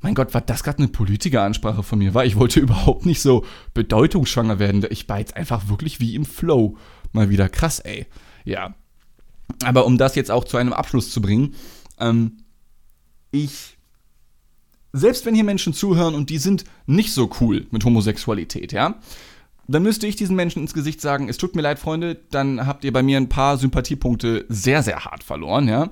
Mein 0.00 0.14
Gott, 0.14 0.34
war 0.34 0.42
das 0.42 0.62
gerade 0.62 0.78
eine 0.78 0.88
Politikeransprache 0.88 1.82
von 1.82 1.98
mir? 1.98 2.12
War 2.12 2.26
ich 2.26 2.36
wollte 2.36 2.60
überhaupt 2.60 3.06
nicht 3.06 3.22
so 3.22 3.44
bedeutungsschwanger 3.72 4.58
werden. 4.58 4.84
Ich 4.90 5.08
war 5.08 5.18
jetzt 5.18 5.36
einfach 5.36 5.68
wirklich 5.68 6.00
wie 6.00 6.14
im 6.14 6.26
Flow. 6.26 6.76
Mal 7.12 7.30
wieder 7.30 7.48
krass, 7.48 7.78
ey. 7.78 8.06
Ja. 8.44 8.74
Aber 9.64 9.86
um 9.86 9.96
das 9.96 10.14
jetzt 10.14 10.30
auch 10.30 10.44
zu 10.44 10.56
einem 10.58 10.72
Abschluss 10.72 11.10
zu 11.10 11.22
bringen, 11.22 11.54
ähm, 11.98 12.38
ich 13.30 13.74
selbst 14.94 15.26
wenn 15.26 15.34
hier 15.34 15.44
Menschen 15.44 15.74
zuhören 15.74 16.14
und 16.14 16.30
die 16.30 16.38
sind 16.38 16.64
nicht 16.86 17.12
so 17.12 17.28
cool 17.40 17.66
mit 17.72 17.84
Homosexualität, 17.84 18.72
ja, 18.72 19.00
dann 19.68 19.82
müsste 19.82 20.06
ich 20.06 20.16
diesen 20.16 20.36
Menschen 20.36 20.62
ins 20.62 20.74
Gesicht 20.74 21.00
sagen, 21.00 21.28
es 21.28 21.38
tut 21.38 21.56
mir 21.56 21.62
leid, 21.62 21.78
Freunde, 21.78 22.16
dann 22.30 22.66
habt 22.66 22.84
ihr 22.84 22.92
bei 22.92 23.02
mir 23.02 23.16
ein 23.16 23.28
paar 23.28 23.56
Sympathiepunkte 23.56 24.44
sehr, 24.48 24.82
sehr 24.82 25.04
hart 25.04 25.24
verloren, 25.24 25.68
ja. 25.68 25.90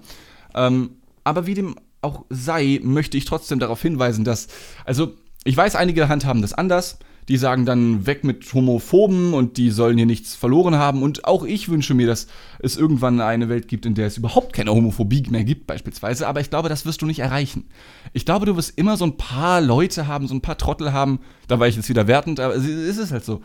Ähm, 0.55 0.97
aber 1.25 1.47
wie 1.47 1.55
dem 1.55 1.77
auch 2.03 2.25
sei, 2.29 2.81
möchte 2.83 3.17
ich 3.17 3.25
trotzdem 3.25 3.59
darauf 3.59 3.81
hinweisen, 3.81 4.25
dass, 4.25 4.49
also 4.85 5.15
ich 5.45 5.57
weiß, 5.57 5.77
einige 5.77 6.09
handhaben 6.09 6.43
das 6.43 6.53
anders. 6.53 6.99
Die 7.29 7.37
sagen 7.37 7.65
dann 7.65 8.07
weg 8.07 8.25
mit 8.25 8.53
Homophoben 8.53 9.33
und 9.33 9.57
die 9.57 9.71
sollen 9.71 9.97
hier 9.97 10.07
nichts 10.07 10.35
verloren 10.35 10.75
haben. 10.75 11.03
Und 11.03 11.25
auch 11.25 11.45
ich 11.45 11.69
wünsche 11.69 11.95
mir, 11.95 12.07
dass 12.07 12.27
es 12.59 12.77
irgendwann 12.77 13.21
eine 13.21 13.49
Welt 13.49 13.69
gibt, 13.69 13.87
in 13.87 13.95
der 13.95 14.09
es 14.09 14.17
überhaupt 14.17 14.53
keine 14.53 14.73
Homophobie 14.73 15.25
mehr 15.31 15.45
gibt, 15.45 15.67
beispielsweise. 15.67 16.27
Aber 16.27 16.41
ich 16.41 16.51
glaube, 16.51 16.69
das 16.69 16.85
wirst 16.85 17.01
du 17.03 17.07
nicht 17.07 17.21
erreichen. 17.21 17.69
Ich 18.13 18.25
glaube, 18.25 18.47
du 18.47 18.57
wirst 18.57 18.77
immer 18.77 18.97
so 18.97 19.05
ein 19.05 19.17
paar 19.17 19.61
Leute 19.61 20.09
haben, 20.09 20.27
so 20.27 20.35
ein 20.35 20.43
paar 20.43 20.59
Trottel 20.59 20.93
haben. 20.93 21.21
Da 21.47 21.61
war 21.61 21.69
ich 21.69 21.77
jetzt 21.77 21.89
wieder 21.89 22.09
wertend, 22.09 22.41
aber 22.41 22.57
es 22.57 22.67
ist 22.67 23.13
halt 23.13 23.25
so. 23.25 23.41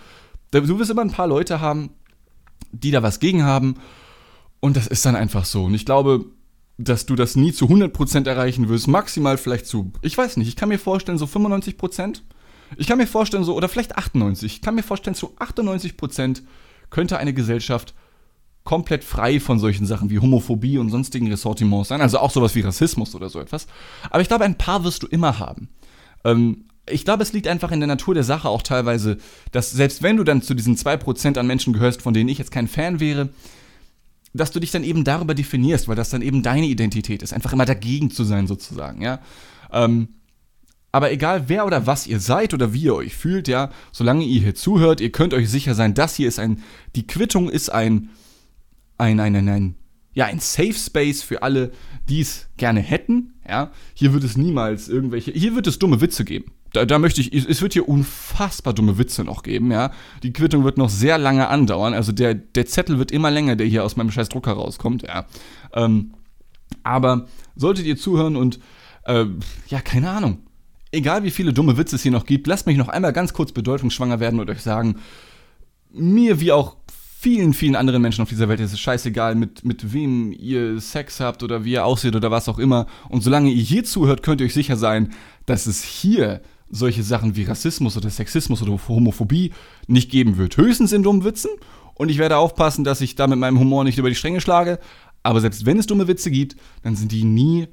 Du 0.52 0.80
wirst 0.80 0.92
immer 0.92 1.02
ein 1.02 1.12
paar 1.12 1.28
Leute 1.28 1.62
haben, 1.62 1.92
die 2.72 2.92
da 2.92 3.04
was 3.04 3.20
gegen 3.20 3.44
haben. 3.44 3.76
Und 4.60 4.76
das 4.76 4.88
ist 4.88 5.06
dann 5.06 5.16
einfach 5.16 5.46
so. 5.46 5.66
Und 5.66 5.76
ich 5.76 5.86
glaube, 5.86 6.26
dass 6.80 7.06
du 7.06 7.16
das 7.16 7.36
nie 7.36 7.54
zu 7.54 7.66
100% 7.66 8.28
erreichen 8.28 8.70
wirst. 8.70 8.88
Maximal 8.88 9.38
vielleicht 9.38 9.68
zu, 9.68 9.92
ich 10.02 10.18
weiß 10.18 10.38
nicht, 10.38 10.48
ich 10.48 10.56
kann 10.56 10.70
mir 10.70 10.80
vorstellen, 10.80 11.18
so 11.18 11.26
95%. 11.26 12.22
Ich 12.76 12.88
kann 12.88 12.98
mir 12.98 13.08
vorstellen, 13.08 13.44
so, 13.44 13.56
oder 13.56 13.70
vielleicht 13.70 13.98
98. 13.98 14.56
Ich 14.56 14.62
kann 14.62 14.76
mir 14.76 14.84
vorstellen, 14.84 15.16
zu 15.16 15.36
98% 15.38 16.42
könnte 16.90 17.18
eine 17.18 17.34
Gesellschaft 17.34 17.94
komplett 18.64 19.06
frei 19.06 19.40
von 19.40 19.60
solchen 19.60 19.86
Sachen 19.86 20.10
wie 20.10 20.20
Homophobie 20.20 20.78
und 20.78 20.90
sonstigen 20.90 21.30
Ressortiments 21.30 21.88
sein. 21.88 22.02
Also 22.02 22.20
auch 22.20 22.32
sowas 22.32 22.54
wie 22.56 22.62
Rassismus 22.62 23.16
oder 23.16 23.30
so 23.30 23.40
etwas. 23.40 23.68
Aber 24.10 24.22
ich 24.22 24.28
glaube, 24.28 24.44
ein 24.44 24.58
paar 24.58 24.84
wirst 24.84 25.04
du 25.04 25.08
immer 25.08 25.40
haben. 25.40 25.70
Ähm, 26.26 26.66
ich 26.90 27.06
glaube, 27.06 27.24
es 27.24 27.34
liegt 27.34 27.48
einfach 27.48 27.72
in 27.72 27.80
der 27.80 27.88
Natur 27.88 28.14
der 28.14 28.24
Sache 28.24 28.50
auch 28.50 28.62
teilweise, 28.62 29.18
dass 29.52 29.72
selbst 29.72 30.04
wenn 30.04 30.18
du 30.18 30.24
dann 30.24 30.42
zu 30.42 30.54
diesen 30.54 30.76
2% 30.76 31.38
an 31.38 31.48
Menschen 31.48 31.74
gehörst, 31.74 32.02
von 32.02 32.14
denen 32.14 32.30
ich 32.30 32.38
jetzt 32.38 32.52
kein 32.52 32.68
Fan 32.68 33.00
wäre, 33.00 33.30
dass 34.34 34.52
du 34.52 34.60
dich 34.60 34.72
dann 34.72 34.84
eben 34.84 35.04
darüber 35.04 35.34
definierst, 35.34 35.88
weil 35.88 35.96
das 35.96 36.10
dann 36.10 36.22
eben 36.22 36.44
deine 36.44 36.68
Identität 36.68 37.24
ist, 37.24 37.34
einfach 37.34 37.54
immer 37.54 37.66
dagegen 37.66 38.12
zu 38.12 38.24
sein 38.24 38.48
sozusagen, 38.48 39.02
ja. 39.02 39.20
Ähm, 39.72 40.10
aber 40.92 41.12
egal 41.12 41.50
wer 41.50 41.66
oder 41.66 41.86
was 41.86 42.08
ihr 42.08 42.20
seid 42.20 42.54
oder 42.54 42.74
wie 42.74 42.84
ihr 42.84 42.96
euch 42.96 43.16
fühlt, 43.16 43.48
ja, 43.48 43.70
solange 43.92 44.24
ihr 44.24 44.42
hier 44.42 44.56
zuhört, 44.56 45.02
ihr 45.02 45.12
könnt 45.12 45.34
euch 45.34 45.50
sicher 45.50 45.76
sein, 45.76 45.94
das 45.94 46.16
hier 46.16 46.28
ist 46.28 46.40
ein, 46.40 46.64
die 46.96 47.06
Quittung 47.06 47.50
ist 47.50 47.70
ein, 47.70 48.10
ein, 48.98 49.20
ein, 49.20 49.36
ein, 49.36 49.50
ein 49.50 49.76
ja, 50.18 50.26
ein 50.26 50.40
Safe 50.40 50.74
Space 50.74 51.22
für 51.22 51.44
alle, 51.44 51.72
die 52.10 52.22
es 52.22 52.48
gerne 52.58 52.80
hätten, 52.80 53.36
ja. 53.48 53.70
Hier 53.94 54.14
wird 54.14 54.24
es 54.24 54.36
niemals 54.36 54.90
irgendwelche, 54.90 55.32
hier 55.32 55.54
wird 55.54 55.68
es 55.68 55.78
dumme 55.78 56.02
Witze 56.02 56.26
geben. 56.26 56.54
Da, 56.74 56.86
da, 56.86 56.98
möchte 56.98 57.22
ich, 57.22 57.32
es 57.32 57.62
wird 57.62 57.74
hier 57.74 57.88
unfassbar 57.88 58.74
dumme 58.74 58.98
Witze 58.98 59.24
noch 59.24 59.44
geben, 59.44 59.72
ja. 59.72 59.92
Die 60.24 60.34
Quittung 60.34 60.64
wird 60.64 60.80
noch 60.80 60.90
sehr 60.90 61.20
lange 61.20 61.50
andauern, 61.50 61.94
also 61.94 62.12
der, 62.12 62.34
der 62.34 62.66
Zettel 62.66 62.98
wird 62.98 63.12
immer 63.12 63.30
länger, 63.30 63.56
der 63.56 63.68
hier 63.68 63.84
aus 63.84 63.96
meinem 63.96 64.10
scheiß 64.10 64.30
Drucker 64.30 64.54
rauskommt, 64.54 65.04
ja. 65.04 65.28
Ähm, 65.74 66.14
aber 66.82 67.28
solltet 67.56 67.86
ihr 67.86 67.98
zuhören 67.98 68.36
und, 68.38 68.60
äh, 69.04 69.26
ja, 69.68 69.82
keine 69.82 70.10
Ahnung, 70.10 70.40
egal 70.92 71.24
wie 71.24 71.32
viele 71.32 71.54
dumme 71.54 71.78
Witze 71.78 71.96
es 71.96 72.04
hier 72.04 72.12
noch 72.12 72.26
gibt, 72.26 72.48
lasst 72.48 72.68
mich 72.68 72.78
noch 72.78 72.88
einmal 72.88 73.14
ganz 73.14 73.34
kurz 73.34 73.52
bedeutungsschwanger 73.52 74.20
werden 74.20 74.40
und 74.40 74.50
euch 74.50 74.62
sagen, 74.62 74.98
mir 75.92 76.40
wie 76.40 76.52
auch 76.52 76.78
vielen, 77.20 77.54
vielen 77.54 77.76
anderen 77.76 78.02
Menschen 78.02 78.22
auf 78.22 78.30
dieser 78.30 78.48
Welt 78.48 78.60
ist 78.60 78.74
es 78.74 78.80
scheißegal, 78.80 79.36
mit, 79.36 79.66
mit 79.66 79.92
wem 79.92 80.32
ihr 80.32 80.80
Sex 80.80 81.20
habt 81.20 81.42
oder 81.42 81.66
wie 81.66 81.74
ihr 81.74 81.86
aussieht 81.86 82.16
oder 82.16 82.30
was 82.30 82.48
auch 82.48 82.60
immer. 82.60 82.86
Und 83.10 83.24
solange 83.24 83.50
ihr 83.50 83.64
hier 83.64 83.84
zuhört, 83.84 84.22
könnt 84.22 84.40
ihr 84.40 84.46
euch 84.46 84.54
sicher 84.54 84.78
sein, 84.78 85.14
dass 85.46 85.66
es 85.66 85.84
hier 85.84 86.42
solche 86.70 87.02
Sachen 87.02 87.36
wie 87.36 87.44
Rassismus 87.44 87.98
oder 87.98 88.10
Sexismus 88.10 88.62
oder 88.62 88.78
Homophobie 88.88 89.52
nicht 89.88 90.12
geben 90.12 90.38
wird. 90.38 90.58
Höchstens 90.58 90.92
in 90.92 91.04
dummen 91.04 91.24
Witzen. 91.24 91.52
Und 91.96 92.10
ich 92.10 92.20
werde 92.20 92.38
aufpassen, 92.38 92.84
dass 92.84 93.02
ich 93.02 93.16
da 93.16 93.26
mit 93.26 93.40
meinem 93.40 93.58
Humor 93.58 93.84
nicht 93.84 93.98
über 93.98 94.10
die 94.10 94.16
Stränge 94.16 94.42
schlage. 94.42 94.80
Aber 95.24 95.42
selbst 95.42 95.66
wenn 95.66 95.80
es 95.80 95.88
dumme 95.88 96.08
Witze 96.08 96.30
gibt, 96.30 96.56
dann 96.84 96.96
sind 96.96 97.12
die 97.12 97.24
nie 97.24 97.68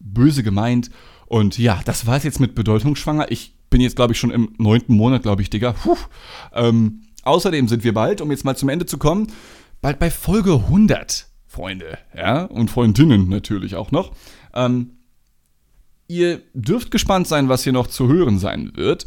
böse 0.00 0.42
gemeint. 0.42 0.90
Und 1.26 1.58
ja, 1.58 1.80
das 1.84 2.06
war 2.06 2.16
es 2.16 2.24
jetzt 2.24 2.40
mit 2.40 2.54
Bedeutungsschwanger. 2.54 3.30
Ich 3.30 3.54
bin 3.70 3.80
jetzt, 3.80 3.96
glaube 3.96 4.12
ich, 4.12 4.18
schon 4.18 4.30
im 4.30 4.54
neunten 4.58 4.94
Monat, 4.94 5.22
glaube 5.22 5.42
ich, 5.42 5.50
Digga. 5.50 5.72
Puh. 5.72 5.96
Ähm, 6.54 7.02
außerdem 7.24 7.68
sind 7.68 7.84
wir 7.84 7.94
bald, 7.94 8.20
um 8.20 8.30
jetzt 8.30 8.44
mal 8.44 8.56
zum 8.56 8.68
Ende 8.68 8.86
zu 8.86 8.98
kommen, 8.98 9.28
bald 9.80 9.98
bei 9.98 10.10
Folge 10.10 10.54
100, 10.54 11.26
Freunde. 11.46 11.98
Ja, 12.16 12.44
und 12.44 12.70
Freundinnen 12.70 13.28
natürlich 13.28 13.74
auch 13.76 13.90
noch. 13.90 14.12
Ähm, 14.54 14.92
ihr 16.06 16.40
dürft 16.54 16.90
gespannt 16.90 17.28
sein, 17.28 17.48
was 17.48 17.64
hier 17.64 17.72
noch 17.72 17.86
zu 17.86 18.08
hören 18.08 18.38
sein 18.38 18.72
wird. 18.74 19.06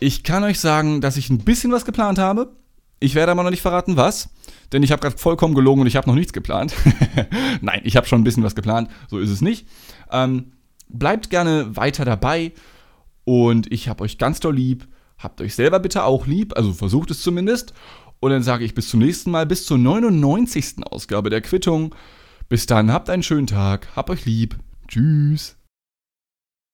Ich 0.00 0.24
kann 0.24 0.44
euch 0.44 0.58
sagen, 0.58 1.00
dass 1.00 1.16
ich 1.16 1.30
ein 1.30 1.38
bisschen 1.38 1.72
was 1.72 1.84
geplant 1.84 2.18
habe. 2.18 2.56
Ich 2.98 3.14
werde 3.14 3.32
aber 3.32 3.42
noch 3.44 3.50
nicht 3.50 3.62
verraten, 3.62 3.96
was. 3.96 4.30
Denn 4.72 4.82
ich 4.82 4.92
habe 4.92 5.00
gerade 5.00 5.16
vollkommen 5.18 5.54
gelogen 5.54 5.82
und 5.82 5.86
ich 5.86 5.96
habe 5.96 6.08
noch 6.08 6.14
nichts 6.14 6.32
geplant. 6.32 6.74
Nein, 7.60 7.80
ich 7.84 7.96
habe 7.96 8.06
schon 8.06 8.20
ein 8.20 8.24
bisschen 8.24 8.42
was 8.42 8.54
geplant. 8.54 8.88
So 9.08 9.18
ist 9.18 9.30
es 9.30 9.40
nicht. 9.40 9.66
Ähm, 10.10 10.52
bleibt 10.88 11.30
gerne 11.30 11.76
weiter 11.76 12.04
dabei 12.04 12.52
und 13.24 13.70
ich 13.72 13.88
habe 13.88 14.04
euch 14.04 14.18
ganz 14.18 14.40
doll 14.40 14.54
lieb. 14.54 14.86
Habt 15.18 15.40
euch 15.40 15.54
selber 15.54 15.80
bitte 15.80 16.04
auch 16.04 16.26
lieb, 16.26 16.56
also 16.56 16.72
versucht 16.72 17.10
es 17.10 17.22
zumindest. 17.22 17.72
Und 18.20 18.30
dann 18.30 18.42
sage 18.42 18.64
ich 18.64 18.74
bis 18.74 18.88
zum 18.88 19.00
nächsten 19.00 19.30
Mal, 19.30 19.46
bis 19.46 19.66
zur 19.66 19.78
99. 19.78 20.84
Ausgabe 20.90 21.30
der 21.30 21.40
Quittung. 21.40 21.94
Bis 22.48 22.66
dann, 22.66 22.92
habt 22.92 23.10
einen 23.10 23.22
schönen 23.22 23.46
Tag, 23.46 23.88
habt 23.96 24.10
euch 24.10 24.24
lieb. 24.24 24.56
Tschüss. 24.88 25.56